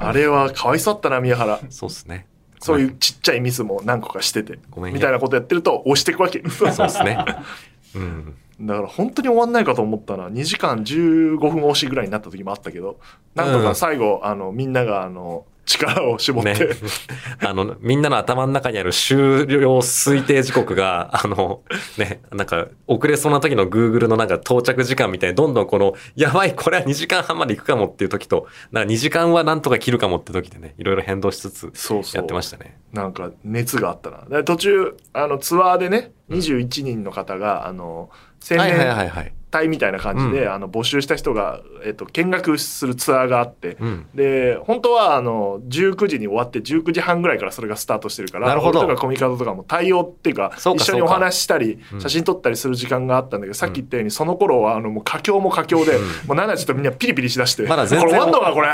[0.00, 2.26] あれはかわいそうだったな宮原そうっすね。
[2.58, 7.24] そういうちっちゃいミスも何個かしててごめんねみたいなことやってると押していくわけそうっすね。
[7.94, 8.34] うん。
[8.60, 12.98] だから本当に終わんないかと思ったら2時間15分押しぐらいになった時もあったけど
[13.34, 15.46] なんとか最後、あのみんながあの
[15.78, 16.58] 力を絞って、ね。
[17.46, 21.62] あの、みんなの頭の中にある終了推定時刻が、あの、
[21.98, 32.78] ね、なんか、遅れそうな時の Google のなんか到着時間みたいに、どんどんこの、やばい、これは2時間半まで行くかもっていう時と、なんか2時間はなんとか切るかもって時でね、いろいろ変動しつつ、そうそうやってましたね。
[32.92, 38.10] なんか熱があったなで途中あのツアーでね21人の方が、あの
[38.50, 39.32] 青はいはいは年いはい。
[39.50, 40.52] 隊みたいな感じで、うん。
[40.52, 44.06] あの募集した人が、えっと、見学するツアーがあって、うん。
[44.14, 48.80] で本当はあの19時に終わって19時半ぐらいからそれがスタートしてるからなるほど。
[48.80, 52.00] 俺とかコミカドとかも対応っていうか一緒にお話ししたりうん。
[52.00, 56.50] 写真撮ったりする時間があったんだけど、さっき言ったようにその頃はあのもう佳境も佳境で、もうなん。
[56.50, 58.68] だちょっとみんなピリピリしだして、まだ全然これ終わんのかこれ。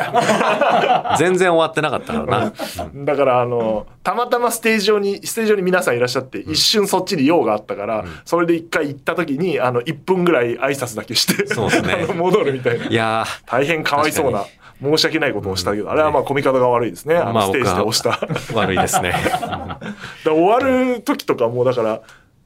[1.18, 2.52] 全然終わってなかったからな。
[3.04, 12.06] だからあのたまたまステージ上にステージ上に皆さんいらっしゃって、一瞬そっちに用があったから、それで一回行った時にあの1分ぐらい挨拶だけしてそうですね。
[12.14, 12.86] 戻るみたいな。
[12.86, 14.44] いや大変かわいそうな
[14.82, 18.10] 申し訳ないことをしたけど、あれはまあコミカドが悪いですね、あのまあステージで押した。
[18.10, 19.14] ー、悪いですね。
[19.42, 22.00] だ終わる時とかもうだから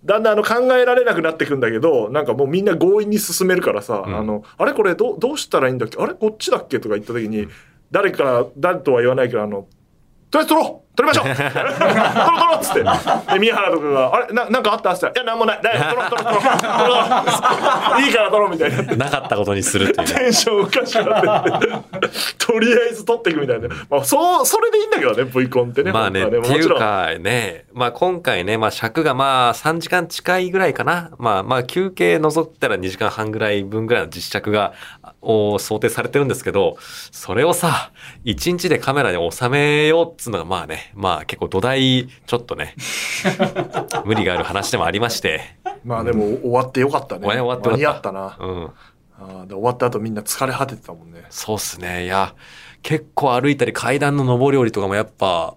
[0.04, 4.16] だんだんあの考えられなくなってくんだけどなんかもうみんな強引に進めるからさ、ん。
[4.16, 6.00] あのあれこれどうどうしたらいいんだっけ？
[6.02, 6.78] あれこっちだっけ？
[6.78, 7.48] とか言った時に
[7.90, 9.66] 誰から誰とは言わないけどあの
[10.30, 11.24] とりあえず撮ろう撮りましょう。
[11.24, 13.32] 撮ろう撮ろうっつって。
[13.32, 15.60] で宮原とかが「あれななんかあった?」っつったら「いやなんもない。
[15.62, 15.80] だよ。
[15.90, 16.40] 撮ろう撮ろう撮ろう。
[16.40, 18.82] 撮ろういいから撮ろう」みたいにな。
[18.82, 20.14] ってなかったことにするっていうね。
[20.14, 21.68] テンションおかしくなって。
[22.38, 25.92] とりあえず撮っていくみたいな、まあ、そうそれでいいんだけどね V コンってね。
[25.92, 31.10] まあね、本当はっていうかね、まあ今回ね、まあ尺がまあ3時間近いぐらいかな。
[31.18, 34.72] まあまあ休憩除ったら2時間半ぐらい分ぐらいの実尺が、
[35.22, 36.76] を想定されてるんですけど、
[37.10, 37.90] それをさ、
[38.24, 42.74] 1日でカメラに収めようっつうのがまあね、まあ結構土台、ちょっとね、
[44.04, 45.40] 無理がある話でもありまして、
[45.84, 47.26] まあでも終わってよかったね。
[47.26, 48.36] 終わってよかった間に合ったな。
[48.38, 48.70] うん。
[49.20, 51.24] あーで終わった後みんな疲れ果ててたもんね。
[51.30, 52.04] そうっすね。
[52.04, 52.34] いや、
[52.82, 55.54] 結構歩いたり階段の上り下りとかもやっぱ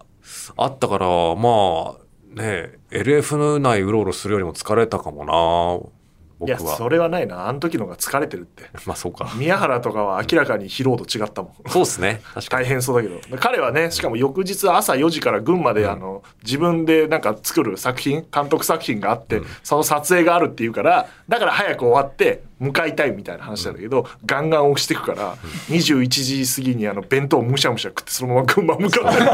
[0.58, 6.03] あったから、まあ、ね LF 内うろうろするよりも疲れたかもな
[6.45, 7.47] 僕いやはそれはないな。
[7.47, 8.63] あの時のが疲れてるって。
[8.86, 9.32] まあそうか。
[9.36, 11.69] 宮原とかは明らかに疲労度違ったもん。
[11.69, 12.21] そうですね。
[12.34, 13.38] 確か大に変そうだけど。
[13.38, 25.36] 彼はねしかも翌日朝4時から群馬で、あの自分でなんか作る作品監督作品があって、その撮影があるっていうからだから早く終わって向かいたいみたいな話なんだけど、ガンガン押していくから、
[25.70, 29.26] 21時過ぎにあの弁当むしゃむしゃ食ってそのまま群馬向かってる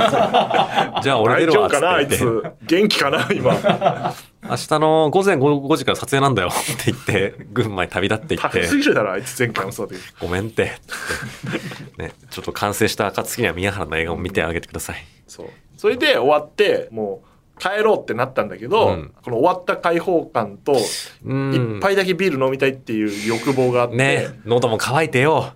[1.03, 2.13] じゃあ俺出大丈夫るわっつかなあいつ。
[2.13, 4.15] って言って元気かな今。
[4.41, 10.67] 明日の午前 5, 5時から撮影なんだよって言って群馬に旅立っていっ高すてぎるだろあいつ前回もそうだけどごめんってっ
[11.97, 12.01] て。
[12.03, 15.05] ねちょっと完成した暁には宮原の映画を見てあげてください。
[15.27, 15.47] そう。
[15.77, 17.28] それで終わってもう
[17.59, 19.13] 帰ろうってなったんだけど、うん。
[19.23, 20.75] この終わった開放感と
[21.25, 21.77] うん。
[21.79, 25.53] 一杯だけビール飲みたいっていう欲望があって、ね喉も渇いてよ。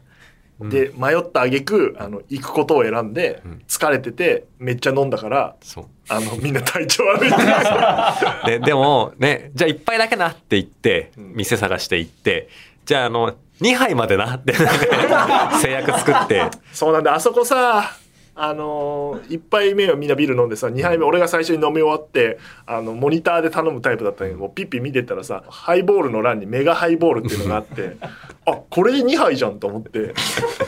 [0.62, 5.86] で迷った挙句あの行くことを選んで、疲れててめっちゃ飲んだからそう。
[6.10, 11.34] あのみんな体調悪いってで でもねじゃあ一杯だけなって言ってん。
[11.36, 12.50] 店探して行って
[12.86, 14.54] じゃああの2杯までなって
[15.62, 16.44] 制約作って。
[16.72, 17.16] そうなんだ。
[17.16, 17.96] あそこさ
[18.36, 27.98] あのー、1杯目はみんなビール飲んでさ2杯目俺が最初に飲み終わってあのモニターで頼むタイプだったんだけどピッピ見てたらさハイボールの欄にメガハイボールっていうのがあって
[28.46, 30.00] あこれで2杯じゃんと思って。
[30.00, 30.14] で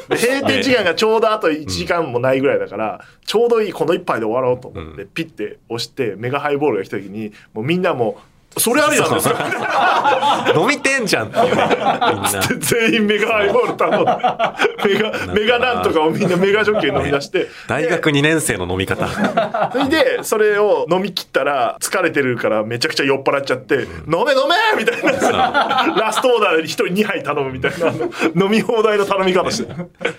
[0.09, 9.35] 閉店時間がちょうどあと1時間もないぐらいだから、ちょうどいいこの1杯で終わろうと思って、うピッて押してメガハイボールが来た時にもうみんなもうそれありなんですよ。
[10.55, 11.27] 飲みてんじゃん。
[11.27, 11.67] っていうね
[12.13, 12.29] みんな。
[12.59, 14.93] 全員メガハイボール頼んで。
[14.93, 17.47] メガメガなんとかをみんなメガジョッキ飲み出して。
[17.67, 19.07] 大学2年生の飲み方。
[19.71, 23.75] それでそれを飲み切ったら疲れてるからめちゃくちゃ酔っ払っちゃって
[24.07, 25.95] 「飲め飲め!」みたいな。
[25.97, 27.87] ラストオーダーで1人2杯頼むみたいな。
[28.45, 29.73] 飲み放題の頼み方して。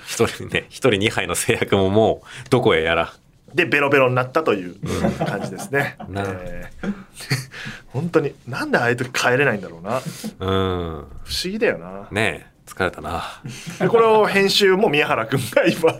[0.06, 3.12] 一人ね一人2杯の制約ももうどこへやら
[3.56, 4.76] でベロベロになったという
[5.26, 5.96] 感じですね。
[6.08, 6.94] なえー。
[7.88, 10.00] 本当になんでああいう時帰れないんだろうな。
[10.00, 10.94] 不うん。
[10.98, 11.06] 思
[11.44, 12.06] 議だよな。
[12.10, 13.24] ねえ疲れたな。
[13.80, 15.94] でこれを編集も宮原君が今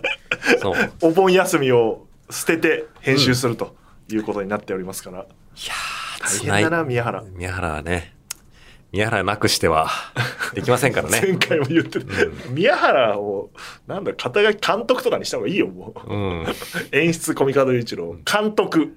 [1.01, 3.75] お盆休みを捨てて編集すると
[4.09, 5.73] いうことになっておりますから、いや
[6.19, 7.23] 大ー変だな宮原。
[7.35, 8.13] 宮原はね
[8.91, 9.89] 宮原なくしては
[10.53, 12.05] できませんから前ね回も言ってる、
[12.51, 13.49] 宮原を
[13.85, 16.45] なんだ肩書き監督とかにした方がいいよもう、うん。
[16.91, 18.15] 演出コミカド雄一郎。
[18.25, 18.95] 監督。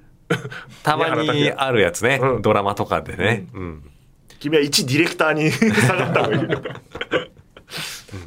[0.85, 2.43] たまにあるやつね、うん。
[2.43, 3.91] ドラマとかでね、うん。
[4.39, 6.63] 君は一ディレクターに 下がった方がいいよ。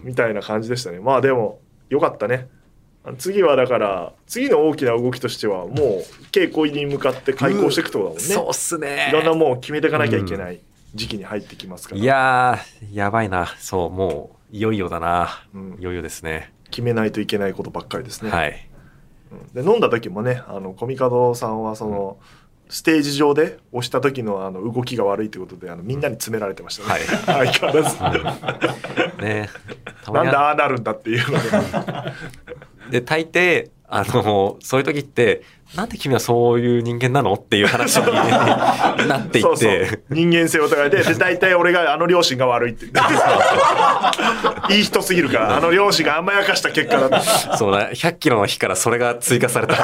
[0.04, 1.00] みたいな感じでしたね。
[1.00, 2.48] まあでもよかったね。
[3.18, 5.74] 次はだから次の大きな動きとしてはもう
[6.32, 9.08] 稽古に向かって開講していくとだもんね、そうっすね。
[9.10, 10.62] いろんなもんを決めていかなきゃいけない
[10.94, 13.48] 時期に入ってきますから、いやーやばいな。
[13.60, 15.78] そうもういよいよだな、うん。
[15.80, 16.54] いよいよですね。
[16.70, 18.70] 決めないといけないことばっかりですね、はい。
[19.54, 22.18] で飲んだ時もねあのコミカドさんはその、
[22.70, 29.50] ステージ上で押した時のあの動きが悪いということであのみんなに詰められてましたね、相変わらず、ね。
[30.04, 31.38] たなんでああなるんだっていうの
[32.90, 35.44] でで大抵あのそういう時って
[35.76, 38.06] なんで君はそういう人間なのっていう話に
[39.08, 39.74] なっていそうそう。
[39.74, 42.86] って人間性を疑いでで大体俺があの両親が悪いって。
[44.70, 49.76] いい人すぎるからあの両親が甘やかした結果だとそうだ100キロの日からそれが追加された。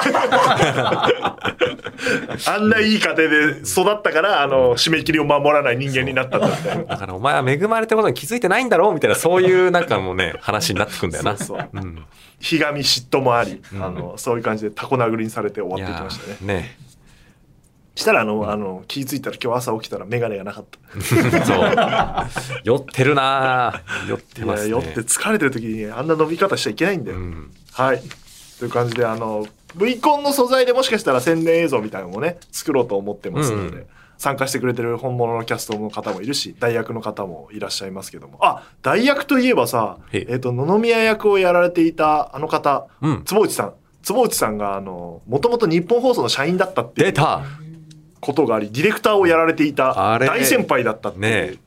[2.46, 11.36] あんないい家庭で育ったからあの締め切りを守らない人間になったんだみたいなだからお前は恵まれてることに気づいてないんだろうみたいなそういうなんかもうね話になってくんだよな。
[11.36, 11.68] そうそう。
[11.72, 12.04] うん。
[12.40, 16.54] ひがみ嫉妬もあり、あのそういう感じでタコ殴りにされて終わっていきましたね。
[16.54, 16.76] ね。
[17.94, 21.00] したらあの、あの気づいたら今日朝起きたら眼鏡がなかった。
[21.44, 22.60] そう。
[22.64, 24.10] 酔ってるなー。
[24.10, 24.70] 酔っていますね。
[24.70, 27.50] や酔って疲れてる時にあんな飲み方しちゃいけないんだよ、うん。
[27.72, 28.02] はい。
[28.58, 33.86] という感じであの V コンの素材でもしかしたら宣伝映像みたいなのもね作ろうと思ってますので、うん
[34.20, 38.36] 参加してくれてる本物のキャストの方もいるし代役の方もいらっしゃいますけども。
[38.42, 43.24] あ代役といえばさ、えっと野々宮役をやられていたあの方、うん。
[43.24, 47.42] 坪内さん坪内さんがあのもともと日本放送の社員だったっていう出た。
[48.20, 51.52] ことがありディレクターをやられていた大先輩だったっていう。
[51.52, 51.58] ね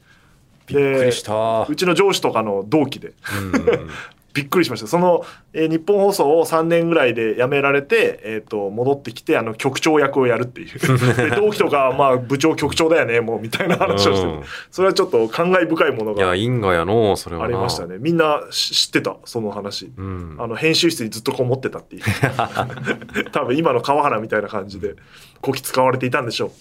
[0.66, 1.66] びっくりした。
[1.68, 3.08] うちの上司とかの同期で。
[3.08, 3.90] うん
[4.34, 4.88] びっくりしました。
[4.88, 10.68] その、えー日本放送を3年ぐらいで辞められて、えー、と戻ってきてあの局長役をやるっていう。
[11.30, 14.24] で同期とかはまあ部長局長だよねもうみたいな話をして。
[14.24, 14.44] て、うん。
[14.72, 17.48] それはちょっと感慨深いものいやが因果やのそれはな。
[17.48, 17.98] ありましたね。
[18.00, 20.36] みんなし知ってたその話、うん。
[20.40, 22.04] あの編集室にずっとこもってたっていう。
[23.32, 24.96] 多分今の川原みたいな感じで
[25.42, 26.52] こき使われていたんでしょ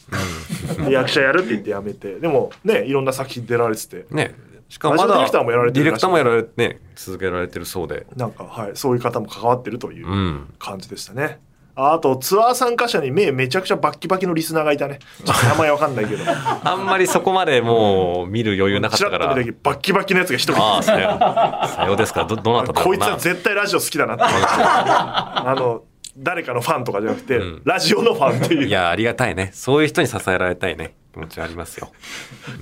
[0.80, 2.20] う、で役者やるって言って辞めて。
[2.20, 4.06] でもねいろんな作品出られてて。
[4.10, 4.34] ね
[4.72, 8.06] しかもまだディレクターもやられてディレクターもやられね続けられてるそうで。
[8.16, 10.54] なんか、はい、そういう方も関わってるといううん。
[10.58, 11.40] 感じでしたね。
[11.74, 14.98] ああとツアー参加者に目めちゃくちゃバッキバキのリスナーがいたね。
[15.26, 16.24] 名前わかんないけど。
[16.64, 19.26] あんまりそこまでもう見る余裕なかったから。
[19.26, 20.62] バッキバキのやつが一人。
[20.62, 22.24] ああさようですか。
[22.24, 24.24] どどなただろこいつは絶対ラジオ好きだなって。
[24.24, 25.82] あの
[26.16, 27.62] 誰かのファンとかじゃなくて、ん。
[27.64, 28.66] ラジオのファンっていう。
[28.66, 29.50] いやありがたいね。
[29.54, 31.92] そういう人に支えられたいね気持ちはありますよ。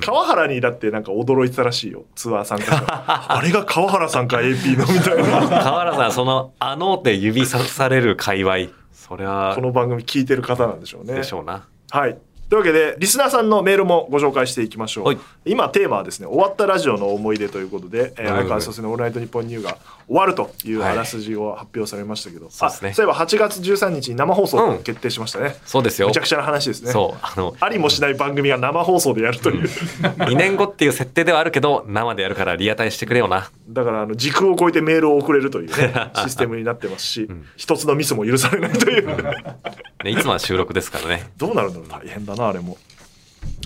[0.00, 2.04] 川原にだってなんか驚いてたらしいよ。
[2.14, 2.84] ツアー参加者。
[3.36, 5.62] あれが川原さんか AP のみたいな。
[5.62, 8.80] 河原さんその「あの」って指さされる界隈。
[8.92, 11.14] それはこの番組聞いてる方なんでしょうね。
[11.14, 11.66] でしょうな。
[11.90, 12.18] はい。
[12.50, 15.04] というわけで、リスナーさんのメールもご紹介していきましょう。
[15.04, 15.18] はい。
[15.44, 19.78] 今、テーマはですね、終わったラジオの思い出ということで、えー、はい相川先生のオールナイトニッポンニューが
[20.10, 22.90] 終わるというあらすじを発表されましたけど、そうですね。
[22.90, 25.54] あそういえば8月13日に生放送うん決定しましたね。
[25.64, 26.08] そうですよ。
[26.08, 26.90] めちゃくちゃな話ですね。
[26.90, 29.68] そうあのありもしない番組が生放送でやるという。
[29.68, 33.52] 2年後っていう設定ではあるけど生でやるからリアタイしてくれよな。
[33.68, 39.06] だから、あの、時空を超えてメールを送れるというね、 システムになってますし、一つのミスも許されないという。
[39.06, 41.30] ねいつもは収録ですからね。
[41.36, 42.78] どうなるんだろう大変だなあれも、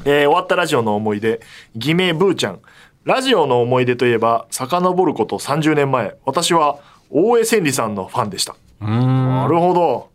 [0.05, 1.41] えー終わったラジオの思い出。
[1.75, 2.61] 偽名ブーちゃん
[3.05, 6.79] ラジオの思い出といえば遡ること30年前私は
[7.11, 8.57] 大江千里さんのファンでした。
[8.81, 10.11] なるほど、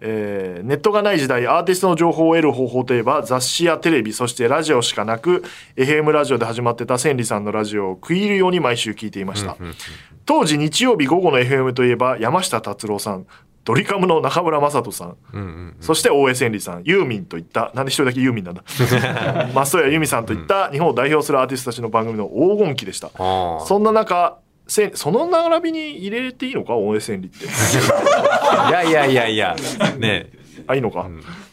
[0.00, 5.44] えーネットがない時代アーティストの情報を得る方法といえば雑誌やテレビそしてラジオしかなく
[5.76, 9.56] FM ラジオで始まってた千里さんのラジオを食い入るように毎週聞いていました、
[10.26, 13.26] 当時日曜日午後の FM といえば山下達郎さん
[13.68, 15.16] ドリカムの中村雅人さん。
[15.34, 18.62] うんうんそして大江千里さん、ユーミンといった、なんで一人だけユーミンなんだ。
[19.54, 23.10] 松任谷由実さんといった日本を代表するアーティストたちの番組の黄金期でした。
[23.18, 26.76] あそんな中、せその並びに入れていいのか？
[26.76, 27.46] 大江千里って。
[28.50, 29.56] あ いやいやいやいや。
[29.98, 30.30] ね
[30.66, 31.06] あ、いいのか？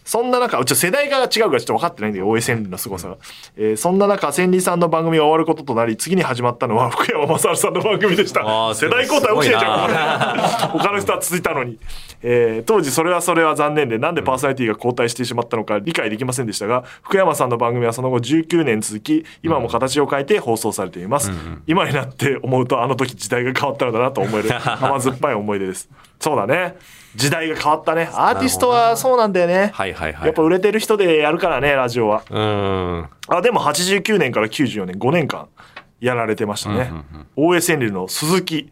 [0.06, 3.18] そんな中、ちょっと世代が違うからちょっと分かってないんだけど、大江千里の凄さが。
[3.58, 8.42] えーそんな中、千里さんの番組が終わることとなり、次に始まったのは 福山雅治さんの番組でした。
[8.76, 11.78] 世代交代起きてんじゃん、他の人は続いたのに。
[12.22, 21.32] えー当時それはそれは残念で、なんでパーソナリティが交代してしまったのか理解できませんでしたが、福山さんの番組はその後19年続き、今も形を変えて放送されています。
[21.66, 25.90] 今になって思うと、あの時時代が変わったのだなと思える甘酸っぱい思い出です。
[26.20, 26.76] そうだね。
[27.16, 28.10] 時代が変わったね。
[28.14, 29.72] アーティストはそうなんだよね。
[29.74, 32.24] はいはいはいやっぱ売れてる人でやるからね、ラジオは。
[32.30, 35.48] うーんあ、でも89年から94年、5年間
[36.00, 36.92] やられてましたね。
[37.36, 38.72] 大江千里の鈴木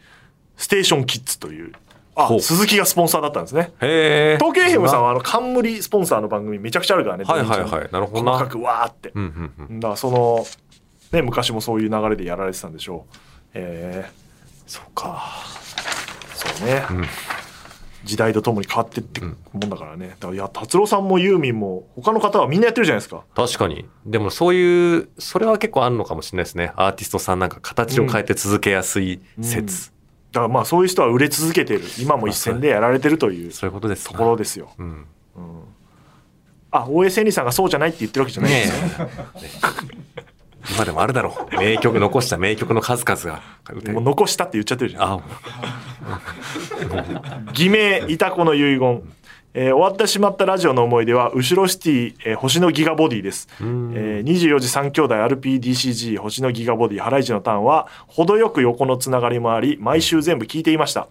[0.57, 1.73] ステーションキッズという。
[2.15, 3.71] あ鈴木がスポンサーだったんですね。
[3.79, 7.23] 東京 FM さんはあの冠スポンサーの番組めちゃくちゃあるからね。
[7.23, 9.11] はいはいはいなるほどな細かくわーって。
[9.15, 10.45] うんうんうんだからその、
[11.11, 13.17] ね、昔もそういう流れでやられてたんでしょう。
[13.55, 15.23] えー、そうか。
[16.35, 16.83] そうね。
[18.03, 20.09] 時代とともに変わってってもんだからね。
[20.09, 23.23] だからいや、達郎さんもユーミンも他の方はみんなやってるじゃないですか。
[23.35, 29.91] 確かにでもそういうそれは結構あるのかもしれないですねアーティストさんなんか形を変えて続けやすい説、
[30.31, 31.81] だからまあそういう人は売れ続けてる。
[31.99, 34.71] 今も一線でやられてるというそういうことですとなころですよ。
[34.77, 35.05] うん
[36.75, 39.07] あ、大江千里さんがそうじゃないって言ってるわけじゃないんねですよ。
[40.17, 40.23] え
[40.71, 41.57] 今でもあるだろう。
[41.57, 43.41] 名曲残した名曲の数々が。
[43.93, 45.03] もう残したって言っちゃってるじゃん。
[45.03, 45.19] あ
[47.53, 49.01] 偽名いたこの遺言、
[49.53, 61.07] えー終わってしまったラジオの思い出は後ろシティ、えー星のギガボディです、えー24時3兄弟 RPDCG 星のギガボディハライチのターンは程よく横のつながりもあり毎週全部聞いていました。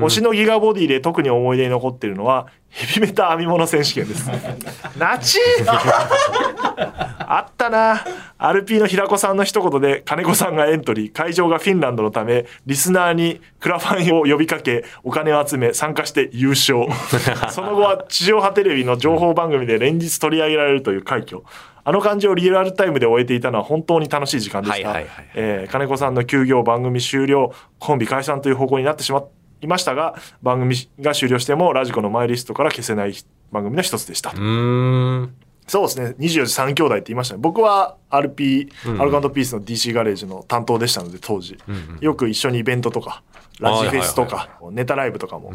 [0.00, 4.30] 星のギガボディで特に思い出に残っているのはヘビメタ編み物選手権です。
[4.98, 5.38] ナチ
[7.18, 8.02] あったな。
[8.38, 11.12] RP の平子さんの一言で金子さんがエントリー。
[11.12, 16.86] 会場がフィンランドのためリスナーにクラファンを呼びかけお金を集め参加して優勝。
[17.50, 21.42] その後は地上波テレビの情報番組で連日取り上げられるという快挙。
[21.84, 24.94] あの感じをリアルタイムで終えていたのは本当に楽しい時間でした、
[25.68, 29.18] 金子さんの休業番組終了コンビ解散という方向になってしま
[29.62, 33.14] いましたが番組が終了してもラジコのマイリストから消せない
[33.50, 35.32] 番組の一つでしたう
[35.66, 36.14] そうですね。
[36.18, 37.40] 24時3兄弟って言いましたね。
[37.40, 38.68] 僕は RP、
[39.00, 41.56] アルカンドピースの DC ガレージの担当でしたので、当時。
[42.00, 43.22] よく一緒にイベントとか、
[43.60, 45.52] ラジフェスとか、ネタライブとかも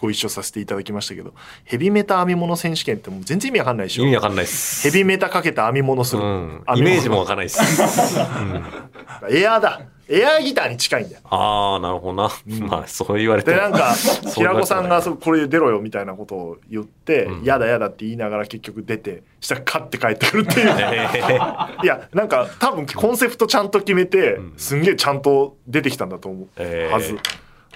[0.00, 1.32] ご一緒させていただきましたけど、
[1.64, 4.02] ヘビメタ編み物選手権ってもう全然意味わかんないでしょ。
[4.04, 6.22] 意味わかんないっすヘビメタかけた編み物する。
[6.22, 7.58] うんイメージもわかんないっす
[9.30, 9.80] エアーだ。
[10.10, 11.20] エアーギターに近いんだよ。
[11.24, 12.30] ああなるほどな、
[12.66, 13.94] まあそう言われてで、もなんか、
[14.34, 20.68] 平子さんがこれ出ろよみたいなことを言って、やだやだって言いながら結局出て、したらカッて帰ってくるっていう。
[21.84, 27.18] いやなんか多分コンセプトちゃんと決めて、すんげえちゃんと出てきたんだと思う、えーはず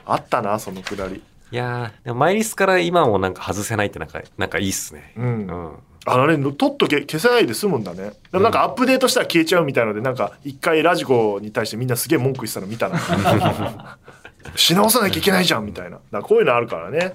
[0.04, 1.22] あったなそのくだり。
[1.52, 5.12] いやーでもマイリスから今もなんか外せないってなんかなんかいいっすね。
[5.18, 5.72] うん、うん
[6.04, 8.12] あれ取っとけ消せないで済むんだね。
[8.32, 13.98] でもなんかアップデートしたら消えちゃうみたいのでなんか一回ラジコに対してみんなすげえ文句言ってたの見たな。
[14.56, 15.98] し直さなきゃいけないじゃんみたいな。
[16.10, 17.14] だこういうのあるからね。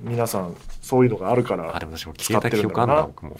[0.00, 3.36] 皆さんそういうのがあるからあでも私も消えた記憶あんな僕も。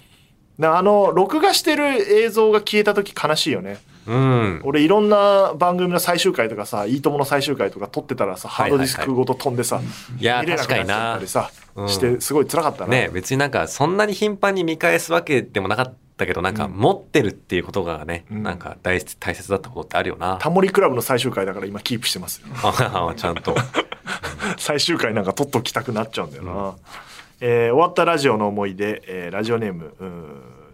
[0.59, 1.85] であの録画してる
[2.23, 4.61] 映像が消えた時悲しいよねうん。
[4.65, 9.81] 俺いろんな番組の最終回とかさ「いいとも!」の最終回とか撮ってたらさハードディスクごと飛んでさ、
[10.19, 11.89] いや見れなくなっちゃったりさうん。
[11.89, 18.43] してすごい辛かったな、ね別になんかそんなに頻繁に見返すわけでもなかったけどなんか持ってるっていうことがね、うん。
[18.43, 22.49] なんか大大切だったことってあるよな、タモリクラブの最終回だから今キープしてますよ。
[22.63, 23.55] あちゃんと。
[24.59, 26.75] 最終回なんか撮っときたくなっちゃうんだよな、
[27.41, 30.09] えー終わったラジオの思い出、えーラジオネームうー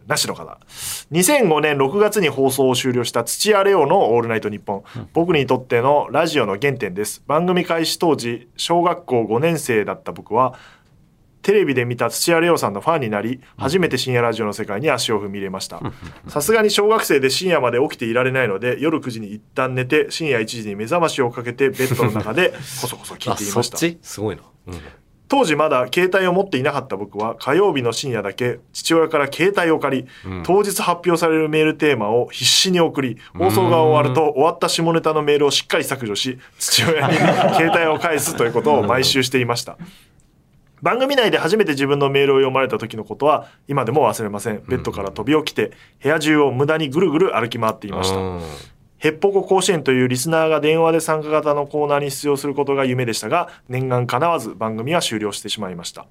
[0.08, 0.58] なしの方。
[1.12, 4.82] 2005年6月に放送を終了した土屋レオの「オールナイトニッポン」
[5.12, 7.22] 僕にとってのラジオの原点です。
[7.26, 10.54] 番組開始当時小学校5年生だった僕は
[11.42, 15.80] テレビで見た土屋レオさんのファンになり初めて深夜ラジオの世界に足を踏み入れました。
[16.26, 22.56] さすがに小学生で深夜まで起きていられないので夜9時に一旦寝て深夜1時に目覚ましをかけてベッドの中でこ
[22.86, 23.76] そこそ聞いていました。
[23.76, 23.98] ち？
[24.02, 24.80] すごいな、うん
[25.28, 30.42] 当時まだ携帯を持っていなかった僕は火曜日の深夜だけ父親から携帯を借り、うん。
[30.42, 39.76] 当日発表されるメールテーマを必死に送り放送が終わると終わった下ネタのメールをしっかり削除し父親に携帯を返すということを毎週していました。
[40.80, 44.62] 番組内で初めて自分のメールを読まれた時のことは今でも忘れません。
[44.68, 45.72] ベッドから飛び起きて
[46.02, 48.16] 部屋中を無駄にぐるぐる歩き回っていました。
[48.16, 48.40] うん
[48.98, 56.06] ヘッポコ甲子園というリスナーが電話で参加型のコーナーに出場することが夢でしたが念願叶わず番組は終了してしまいました。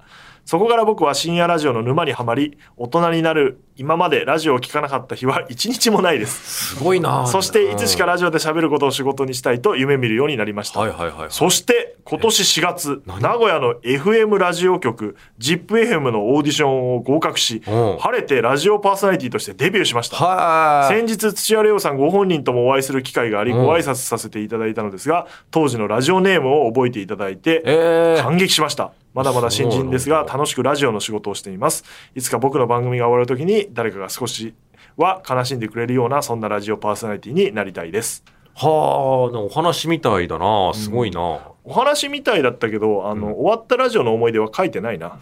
[0.48, 6.76] そこから僕は深夜ラジオの沼にはまり大人になる今までラジオを聞かなかった日は一日もないです。
[6.76, 7.26] すごいな。
[7.26, 13.20] そしていつしかうんラジオで喋ることを仕事にしたいと夢見るようになりました、はいはいはいそして今年4月何？
[13.20, 17.98] 名古屋の FM ラジオ局 ZIPFM のオーディションを合格しうん。
[17.98, 20.16] 晴れてラジオパーソナリティとしてデビューしました。
[20.16, 20.94] はい。
[20.94, 23.66] 先日土屋レオさんご本人ともお会いする機会がありうん。
[23.66, 28.22] ご挨拶させていただいたのですが当時のラジオネームを覚えていただいてえー。
[28.22, 31.84] 感激しましたまだまだ新人ですが楽しくラジオの仕事をしています。
[32.14, 34.54] いつか僕の番組が終わる時に誰かが少し
[34.96, 38.24] は悲しんでくれるようなそんなラジオパーソナリティになりたいです。
[38.54, 40.72] はあお話みたいだな。
[40.74, 41.20] すごいな、
[41.62, 45.20] お話みたいだったけどあの、終わったラジオの思い出は書いてないな。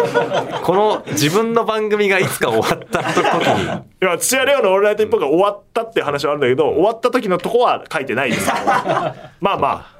[0.62, 3.62] この自分の番組がいつか終わった時に。
[4.02, 8.50] いや土屋レオの「オールナイトニッポン」が終わったって話はあるんだけど、終わった時のとこは書いてないです。
[9.40, 9.93] まあまあ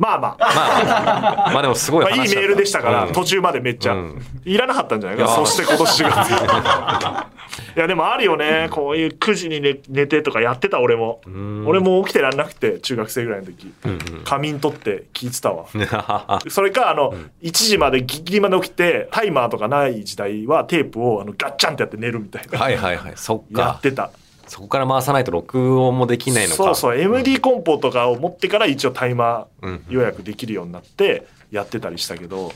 [0.00, 0.36] まあまあ。
[0.38, 1.62] まあまあ。
[1.62, 3.12] でもすごいまあ、話いいメールでしたから、うん。
[3.12, 4.22] 途中までめっちゃ、うん。
[4.46, 6.30] いらなかったんじゃないかいやそして今年4月
[7.76, 8.68] いやでもあるよね。
[8.70, 11.20] こういう9時に寝寝てとかやってた俺も。
[11.28, 11.66] ん。
[11.66, 15.66] 俺も起きてらんなくて中学生ぐらいの時、うん仮眠取って聞いてたわ。
[15.74, 15.86] うん。
[16.50, 23.12] それかあの、1時までギリギリまで起きてタイマーとかない時代はテープをあのガッチャンってやって寝るみたいな、はいはいはい。
[23.16, 24.10] そっやかってた
[24.50, 26.56] そこから回さないと録音もできないのか。
[26.56, 26.98] そうそう。
[26.98, 32.50] MD コンポとかを持ってから一応タイマうんー予約できるようになってやってたりしたけど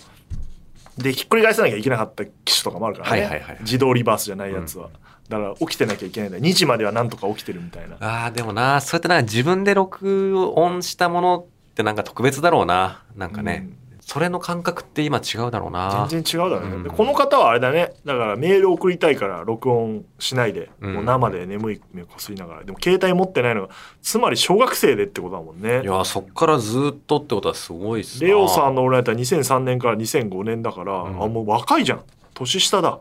[0.99, 4.91] でひっくり返さなきゃいけなかった機種とかもあるからね、はいはいはい自動リバースじゃないやつは、
[5.29, 7.97] だから起きてなきゃいけないんだ2時まではなんとか起きてるみたいな。
[8.01, 13.05] あーでもなそうやってな自分で録音したものってなんか特別だろうな。
[13.17, 16.07] なんかね、うんそれの感覚って今違うだろうな。
[16.11, 16.83] 全然違うだろうね、うん。
[16.83, 17.95] でこの方はあれだね。
[18.05, 20.95] だからメール送りたいから録音しないで、うん。
[20.95, 22.65] もう生で眠い目こすりながら。
[22.65, 25.83] でも携帯持ってないのがつまり小学生でってことだもんね。
[25.83, 28.29] いやそっからずっとってことはすごいっすな。
[28.29, 31.07] レオさんのオールナイトは2003年から2005年だから、ん。
[31.23, 32.03] あもう若いじゃん。
[32.35, 33.01] 年下だ。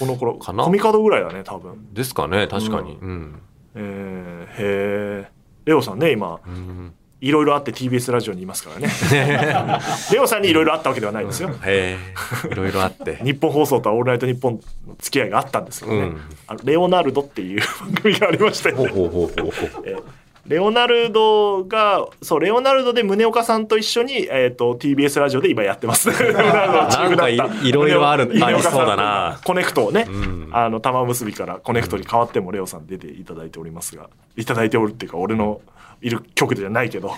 [0.00, 0.34] この頃。
[0.34, 0.64] かな？
[0.64, 1.94] コミカドぐらいだね多分。
[1.94, 2.98] ですかね確かに。
[3.00, 3.40] うん、
[3.76, 5.30] えー、へえ
[5.64, 6.40] レオさんね今。
[6.44, 6.92] うん
[7.22, 8.90] いろいろあって TBS ラジオにいますからね。
[10.12, 11.50] レオさんにいろいろあったわけではないんですよ。
[11.64, 12.50] へえ。
[12.50, 13.18] いろいろあって。
[13.22, 14.54] 日本放送とは「オールナイトニッポン」
[14.88, 16.20] の付き合いがあったんですけどね、うん。
[16.48, 18.88] あのレオナルドっていう 番組がありましたよね。
[18.88, 19.52] ほうほうほうほう。
[19.52, 20.02] ほうえー
[20.46, 26.10] レオナルドがそうレオナルドで宗岡さんと一緒に、えー、と TBS ラジオで今やってます。
[26.10, 29.38] なんかいいろいろあるありそうだな。
[29.44, 30.50] コネクトをね、うん。
[30.52, 35.60] あの玉結びからコネクトに変わってもレオさん出ていただいておりますがいただいておるっていうか俺の
[36.02, 37.14] いる局じゃないけど、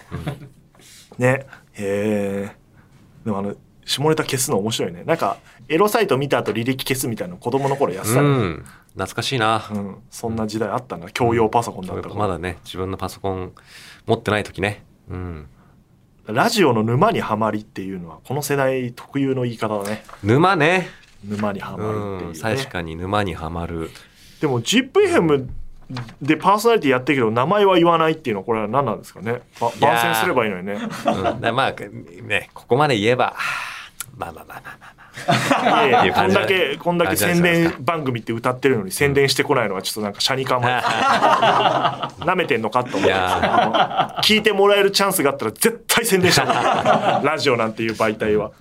[1.19, 1.47] ね。
[1.73, 2.57] へえ
[3.25, 5.05] でもあの下ネタ消すの面白いね。
[5.05, 8.65] なんかエロサイト見た後履歴消すみたいなの子供の頃やってたね、うん。
[8.93, 9.97] 懐かしいな、うん。
[10.11, 11.11] そんな時代あったな。
[11.11, 13.53] 共用パソコンだったから、まだね自分のパソコン
[14.07, 14.85] 持ってない時ね。
[15.11, 15.47] うん。
[16.27, 20.05] ラジオの沼にはまりっていうのはこの世代特有の言い方だね。
[20.23, 20.89] 沼ね。
[21.25, 22.33] 沼にはまるっていう、うん。
[22.33, 23.91] ね確かに沼にはまる。
[24.41, 25.49] でも ZIPFM
[26.21, 29.43] でパーソナリティやってるけど名前は言わないっていうのはこれは何なんですかね？
[29.81, 30.75] 番宣すればいいのにね。
[30.75, 31.73] うん、だまあ
[32.23, 33.35] ねここまで言えば
[34.17, 40.87] まあまあまあまあまあいやいやこんだけこんだけ宣伝番組って歌ってるのに宣伝してこないのはちょっとなんか車に構えて。
[42.25, 43.15] なめてんのかと思って
[44.23, 48.53] 聞いてもらえるチャンスがあったら絶対宣伝したラジオなんていう媒体は。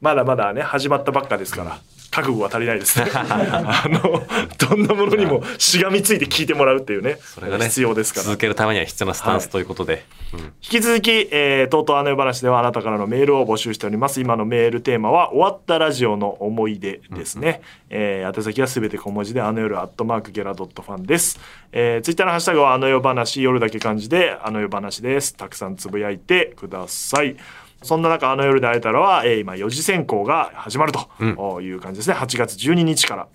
[0.00, 1.78] まだまだね始まったばっかですから
[2.14, 4.22] 覚悟は足りないですね あの
[4.58, 14.20] どんなものにもしがみついて聞いてもらうっていうねそれがね必要ですから続けるためには必要なスタンスということで、うん引き続き、えー、とうとうあの世話ではあなたからのメールを募集しております。
[14.20, 17.60] 今のメールテーマは、終わったラジオの思い出ですね。
[17.90, 21.38] えー、宛先はすべて小文字で、あの夜アットマークゲラドットファンです。
[21.70, 25.36] えー、ツイッターのハッシュタグは、あの夜話、夜だけ漢字で、あの夜話です。
[25.36, 27.36] たくさんつぶやいてください。
[27.84, 32.16] そんな中、あの夜で会えたらは、えー、今、4次選考が始まるという感じですね。
[32.16, 33.28] 8月12日から。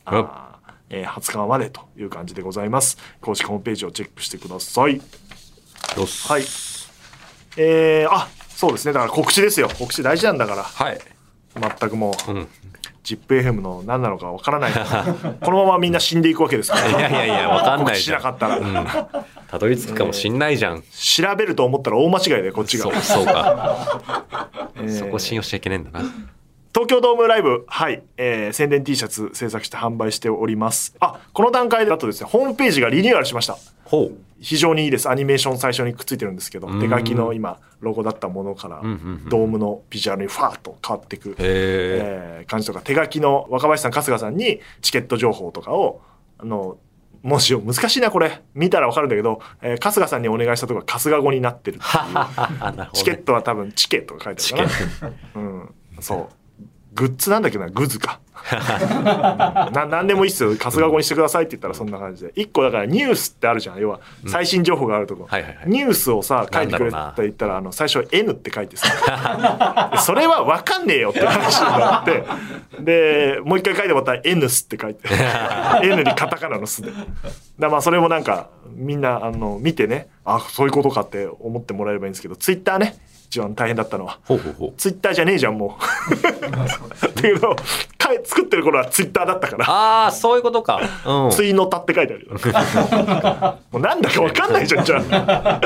[0.91, 2.97] えー20日までという感じでございます。
[3.21, 4.99] 公式ホームページをチェックしてください。
[5.97, 6.41] よしはい。
[7.57, 8.93] えー、あそうですね。
[8.93, 9.69] だから告知ですよ。
[9.69, 10.63] 告知大事なんだから。
[10.63, 10.99] はい。
[11.55, 12.47] 全くもう、うん。
[13.15, 14.71] ZIPFM の何なのかわからない。
[14.71, 16.89] このままみんな死んでいくわけですから。
[16.89, 17.97] いやいやいや、わかんない。
[17.97, 18.57] しなかったら。
[18.57, 18.85] うん。
[19.47, 20.81] たどり着くかもしんないじゃん。
[20.81, 23.01] 調べると思ったら大間違いでこっちがそう、。
[23.01, 24.19] そうか。
[24.77, 26.01] えーそこ信用しちゃいけないんだな。
[26.71, 30.95] 東京ドームライブ、はい、えー宣伝 T シャツ制作して販売しております。
[30.99, 33.57] あ、この段階だとですね、ホームページがリニューアルしました。
[33.85, 34.11] ほう。
[34.41, 35.09] 非常にいいです。
[35.09, 41.31] アニメーション最初にくっついてるんですけど、ん手書きの今、ロゴだったものからんうんうん、ドームのビジュアルにファーッと変わっていく。
[41.31, 41.35] へえ。
[41.39, 46.01] えー感じとか手書きの若林さん春日さんにチケット情報とかを
[46.39, 46.77] あの
[47.21, 52.87] 文字を難しいなこれ見たらわかるんだけど、えー春日さんにお願いしたとこが春日語になってるっていう。
[52.93, 54.69] チケットは多分チケとか書いてある
[54.99, 56.38] かな、うん、そう
[56.99, 58.19] グッズなんだっけなグズか。
[58.51, 60.53] な何でもいいっすよ。
[60.57, 62.33] 春日語にしてくださいって言ったらそんな感じで。
[62.35, 63.79] 一個だからニュースってあるじゃん。
[63.79, 65.63] 要は最新情報があるとこ、はいはいはい。
[65.67, 69.95] ニュースをさ書いてくれって言ったらあの最初 N って書いてさ。
[70.03, 72.23] それは分かんねえよって話になって。
[72.81, 75.07] でもう一回書いてもらったら N スって書いて。
[75.83, 76.91] N にカタカナのスで。
[77.57, 80.09] だまあそれもなんかみんなあの見てね。
[80.25, 82.35] あそういうことかって思ってもらえればいいんですけど。
[82.35, 82.99] ツイッターね
[83.29, 84.73] 一番大変だったのはほうほうほう。
[84.75, 85.77] ツイッターじゃねえじゃんも
[87.03, 87.55] うっていうのを
[88.23, 90.81] 作ってる頃はツイッターだったからああ、そういうことか。
[91.05, 91.31] うん。
[91.31, 92.33] ついのたって書いてあるよ。
[93.71, 95.61] もうなんだかわかんないじゃん、じゃあ。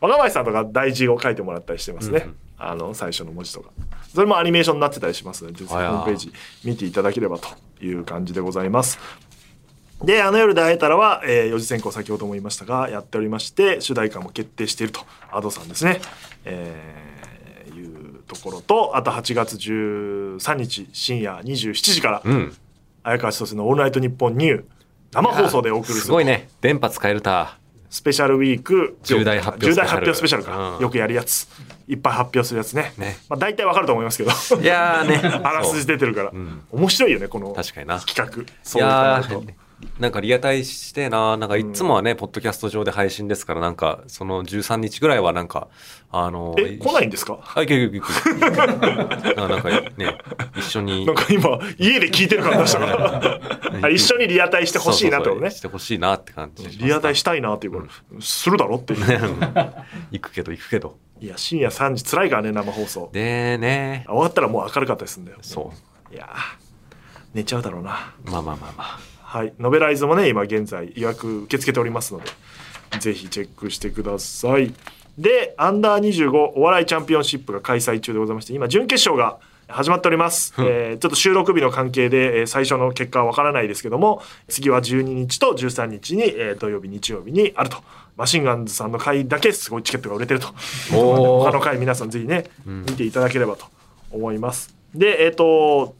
[0.00, 2.28] 若林さんとか大事を書いてもらったりしてますね。
[2.58, 3.70] あの、最初の文字とか。
[4.12, 6.32] それもアニメーションになってたりしますので、ぜひホームページ
[6.64, 7.48] 見ていただければと
[7.80, 8.98] いう感じでございます。
[10.04, 15.00] で、あの夜で会えたらは、えー、四次選考先ほども言いましたが、やっておりまして、主題歌も決定していると、
[15.30, 16.00] アドさんですね。
[16.44, 22.56] えー、いうところと、あと8月13日深夜27時から、うん。
[23.04, 24.64] 綾川千歳の「オールナイトニッポンニュー」
[25.12, 26.48] 生放送でお送りするすごいね。
[26.60, 27.58] 電波使えるた。
[27.90, 30.82] スペシャルウィーク重大発表重大発表スペシャルか、うん。
[30.82, 31.46] よくやるやつ。
[31.86, 32.94] いっぱい発表するやつね。
[32.96, 33.18] ね。
[33.28, 34.30] まあ、大体わかると思いますけど。
[34.62, 35.20] いやーね。
[35.44, 36.62] あらすじ出てるから、ん。
[36.70, 38.00] 面白いよねこの確かにな。
[38.00, 38.42] 企画。
[38.42, 39.22] いそういうや
[39.98, 45.68] なんかリアタイしてえななんかいつもはね、ポッドキャスト上で配信ですからなんかその13日ぐらいはなんか
[46.10, 47.38] あのえ来ないんですか？
[47.54, 47.98] あいけるいけ
[48.40, 50.18] なんかね
[50.56, 51.06] 一緒に。
[51.06, 53.40] なんか今家で聞いてる感出したから。
[53.82, 55.50] あ 一緒にリアタイしてほしいなってことね。
[55.50, 56.78] そうそうそうしてほしいなって感じ。
[56.78, 59.00] リアタイしたいなっていうから、するだろっていう。
[60.12, 60.96] 行くけど行くけど。
[61.20, 63.10] いや深夜3時辛いからね生放送。
[63.12, 64.04] でね。
[64.08, 65.38] 終わったらもう明るかったりするんだよ。
[65.42, 65.72] そ
[66.12, 66.62] いやー
[67.34, 68.12] 寝ちゃうだろうな。
[68.26, 72.26] うまあまあまあまあはい、ノベライズもね今現在予約受け付けておりますので
[72.98, 74.74] ぜひチェックしてください。
[75.16, 87.78] でアンダー25お笑いチャンピオンシップが開催中でございまして今準決勝が始まっております、えーちょっと収録日の関係で、えー最初の結果はわからないですけども次は12日と13日に、えー土曜日日曜日にあると。
[88.14, 90.48] マシンガンズさんの回だけすごいチケットが売れてると。
[90.90, 93.64] 他の回皆さんぜひね、見ていただければと
[94.10, 94.74] 思います。
[94.94, 95.94] でえっ、と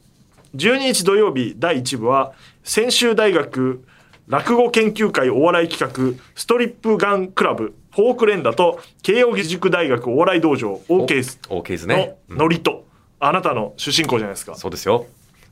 [0.55, 3.83] 12日土曜日第1部は専修大学
[4.27, 12.87] 落語研究会お笑い企画ストリップガンクラブフォーク連打と慶應義塾大学お笑い道場 OK お OK ですのノリと、
[13.19, 14.55] あなたの出身校じゃないですか。
[14.55, 15.05] そうですよ。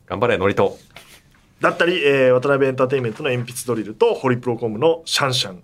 [0.07, 0.77] 頑張れノリと。
[1.59, 5.61] だったり、えー渡辺エンターテインメントの鉛筆ドリルとホリプロコムのシャンシャン。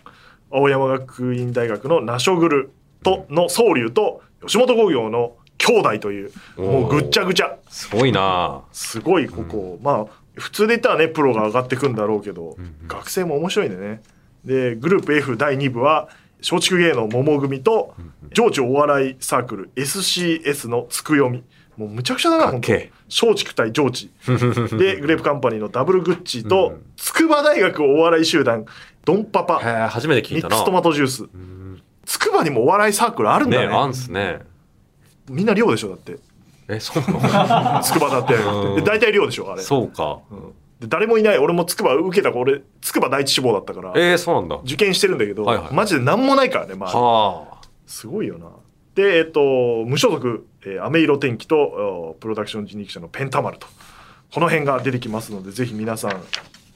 [0.51, 2.71] 青山学院大学のナショグル
[3.03, 7.57] との総龍と吉本興業の兄弟というもうぐっちゃぐちゃ。
[7.69, 8.61] すごいな。
[8.71, 12.57] すごいここ、まあ普通で言ったらねプロが上がってくんだろうけど、
[12.88, 14.01] 学生も面白いんでね。
[14.45, 16.09] でグループ F 第2部は
[16.39, 17.95] 松竹芸能桃組と
[18.33, 21.43] 情緒お笑いサークル SCS のつく読み。
[21.75, 22.73] もうむちゃくちゃだな本当。
[23.05, 24.09] 松竹対上智
[24.77, 28.65] でグレープカンパニーのダブルグッチと筑波大学お笑い集団
[29.05, 30.55] ドンパへパえ初めて聞いたな。
[30.55, 31.23] ミックストマトジュース。
[32.05, 33.67] 筑波にもお笑いサークルあるんだね。
[33.67, 34.39] ねあんすね。
[35.29, 36.17] みんな寮でしょだって
[36.70, 37.84] えそうなの？
[37.84, 38.76] 筑波だってうん。
[38.76, 39.61] で大体寮でしょあれ。
[39.61, 40.20] そうか。
[40.80, 41.38] で誰もいない。
[41.38, 43.93] 俺も筑波受けた俺筑波第一志望だったから。
[43.95, 44.57] えー、そうなんだ。
[44.63, 47.61] 受験してるんだけど、はいはいマジで何もないからねまあはあ。
[47.86, 48.47] すごいよな。
[48.95, 53.68] でえっと無所属、ええー、飴色天気とおプロダクション人力車のペンタマルと。
[54.34, 56.22] この辺が出てきますのでぜひ皆さん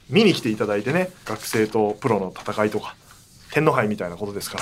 [0.08, 2.96] 見に来ていただいてね学生とプロの戦いとか
[3.52, 4.58] 天皇杯みたいなことですか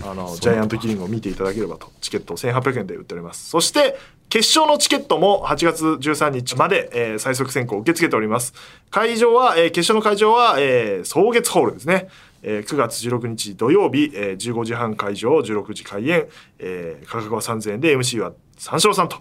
[0.00, 1.90] らあのジャイアントキリングを見ていただければと。
[2.00, 3.50] チケット1800円で売っております。
[3.50, 3.96] そして
[4.28, 8.54] 決勝のチケットも8月13日まで、えー最速選考受け付けております。
[8.90, 12.08] 会場は、えー決勝の会場は、えー、草月ホールですね。
[12.42, 16.26] えー9月16日土曜日、えー15時半会場16時開演、
[16.60, 19.16] えー価格は3000円で MC は三四郎さんと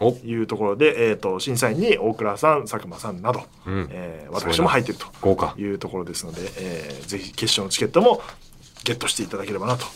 [0.00, 0.10] お。
[0.24, 3.88] いうところで、えー、と審査員に大倉さん佐久間さんなど、うん。
[3.90, 8.20] えー私も入っているというところですので、えーぜひ決勝のチケットも
[8.84, 9.86] ゲットしていただければなと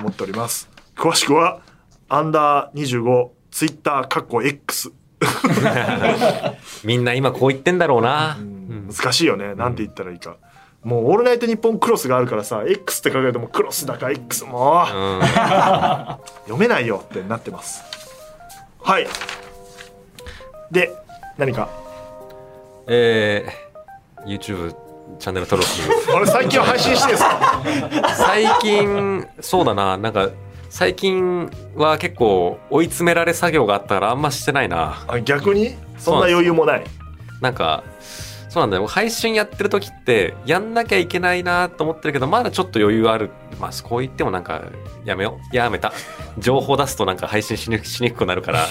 [0.00, 0.68] 思っております。
[0.96, 1.60] 詳しくは
[2.08, 4.92] アンダー25ツイッターかっこ X
[6.84, 8.38] みんな今こう言ってんだろうな。
[8.68, 10.36] 難しいよね、なんて言ったらいいか。
[10.84, 14.86] もう「オールナイトニッポンクロス」があるからさ X って書かれてもクロスだか X も。
[14.90, 15.20] う、うん。
[16.46, 17.82] 読めないよってなってます。
[18.80, 19.06] はい
[20.70, 20.92] で
[21.36, 21.68] 何か？
[22.86, 24.74] えー、YouTube
[25.18, 25.68] チャンネル登録。
[26.14, 27.62] あれ最近は配信してですか？
[28.16, 30.28] 最近、そうだな、なんか、
[30.70, 35.04] 最近は結構追い詰められ作業があったからあんましてないな。
[35.08, 35.76] あ逆に？
[35.98, 36.84] そんな余裕もない。
[37.40, 37.82] なんか、
[38.58, 38.86] そうなんだよ。
[38.88, 43.30] 配信やってる時って、やんなきゃいけないなと思ってるけど、まだちょっと余裕ある。
[43.60, 44.64] まあ、こう言ってもなんか、
[45.04, 45.56] やめよう。
[45.56, 45.92] やめた。
[46.38, 48.66] 情報出すとなんか配信しにしにくくなるから。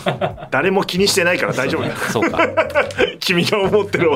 [0.50, 2.38] 誰も気にしてないから大丈夫そうか。
[3.20, 4.10] 君が思ってる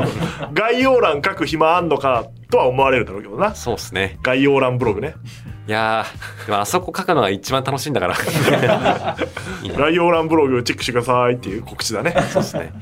[0.55, 4.19] 概要欄書く暇あんのかとは思われるだろうけどなそうっすね。
[4.23, 5.17] 概要欄ブログね
[5.71, 8.17] いやー、でもあそこ書くのが一番楽しいんだから。
[9.79, 12.73] 概要欄ブログチェックしてくださいっていう告知だね そうですね。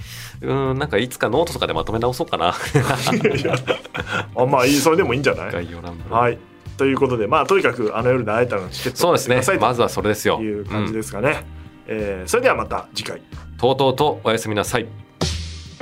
[0.40, 2.46] うん、なんかいつかノートとかでまとめ直そうかな。
[2.46, 3.54] いや
[4.34, 5.52] あまあいいそれでもいいんじゃない？
[5.52, 6.38] 概要欄部はい
[6.78, 9.42] ということでまあとにかくあの夜で会えたらのチケットそうですね。
[9.60, 10.38] まずはそれですよ。
[10.38, 11.44] という感じうんですかね、
[11.88, 13.20] えーそれではまた次回
[13.60, 14.86] とうとうとおやすみなさい。「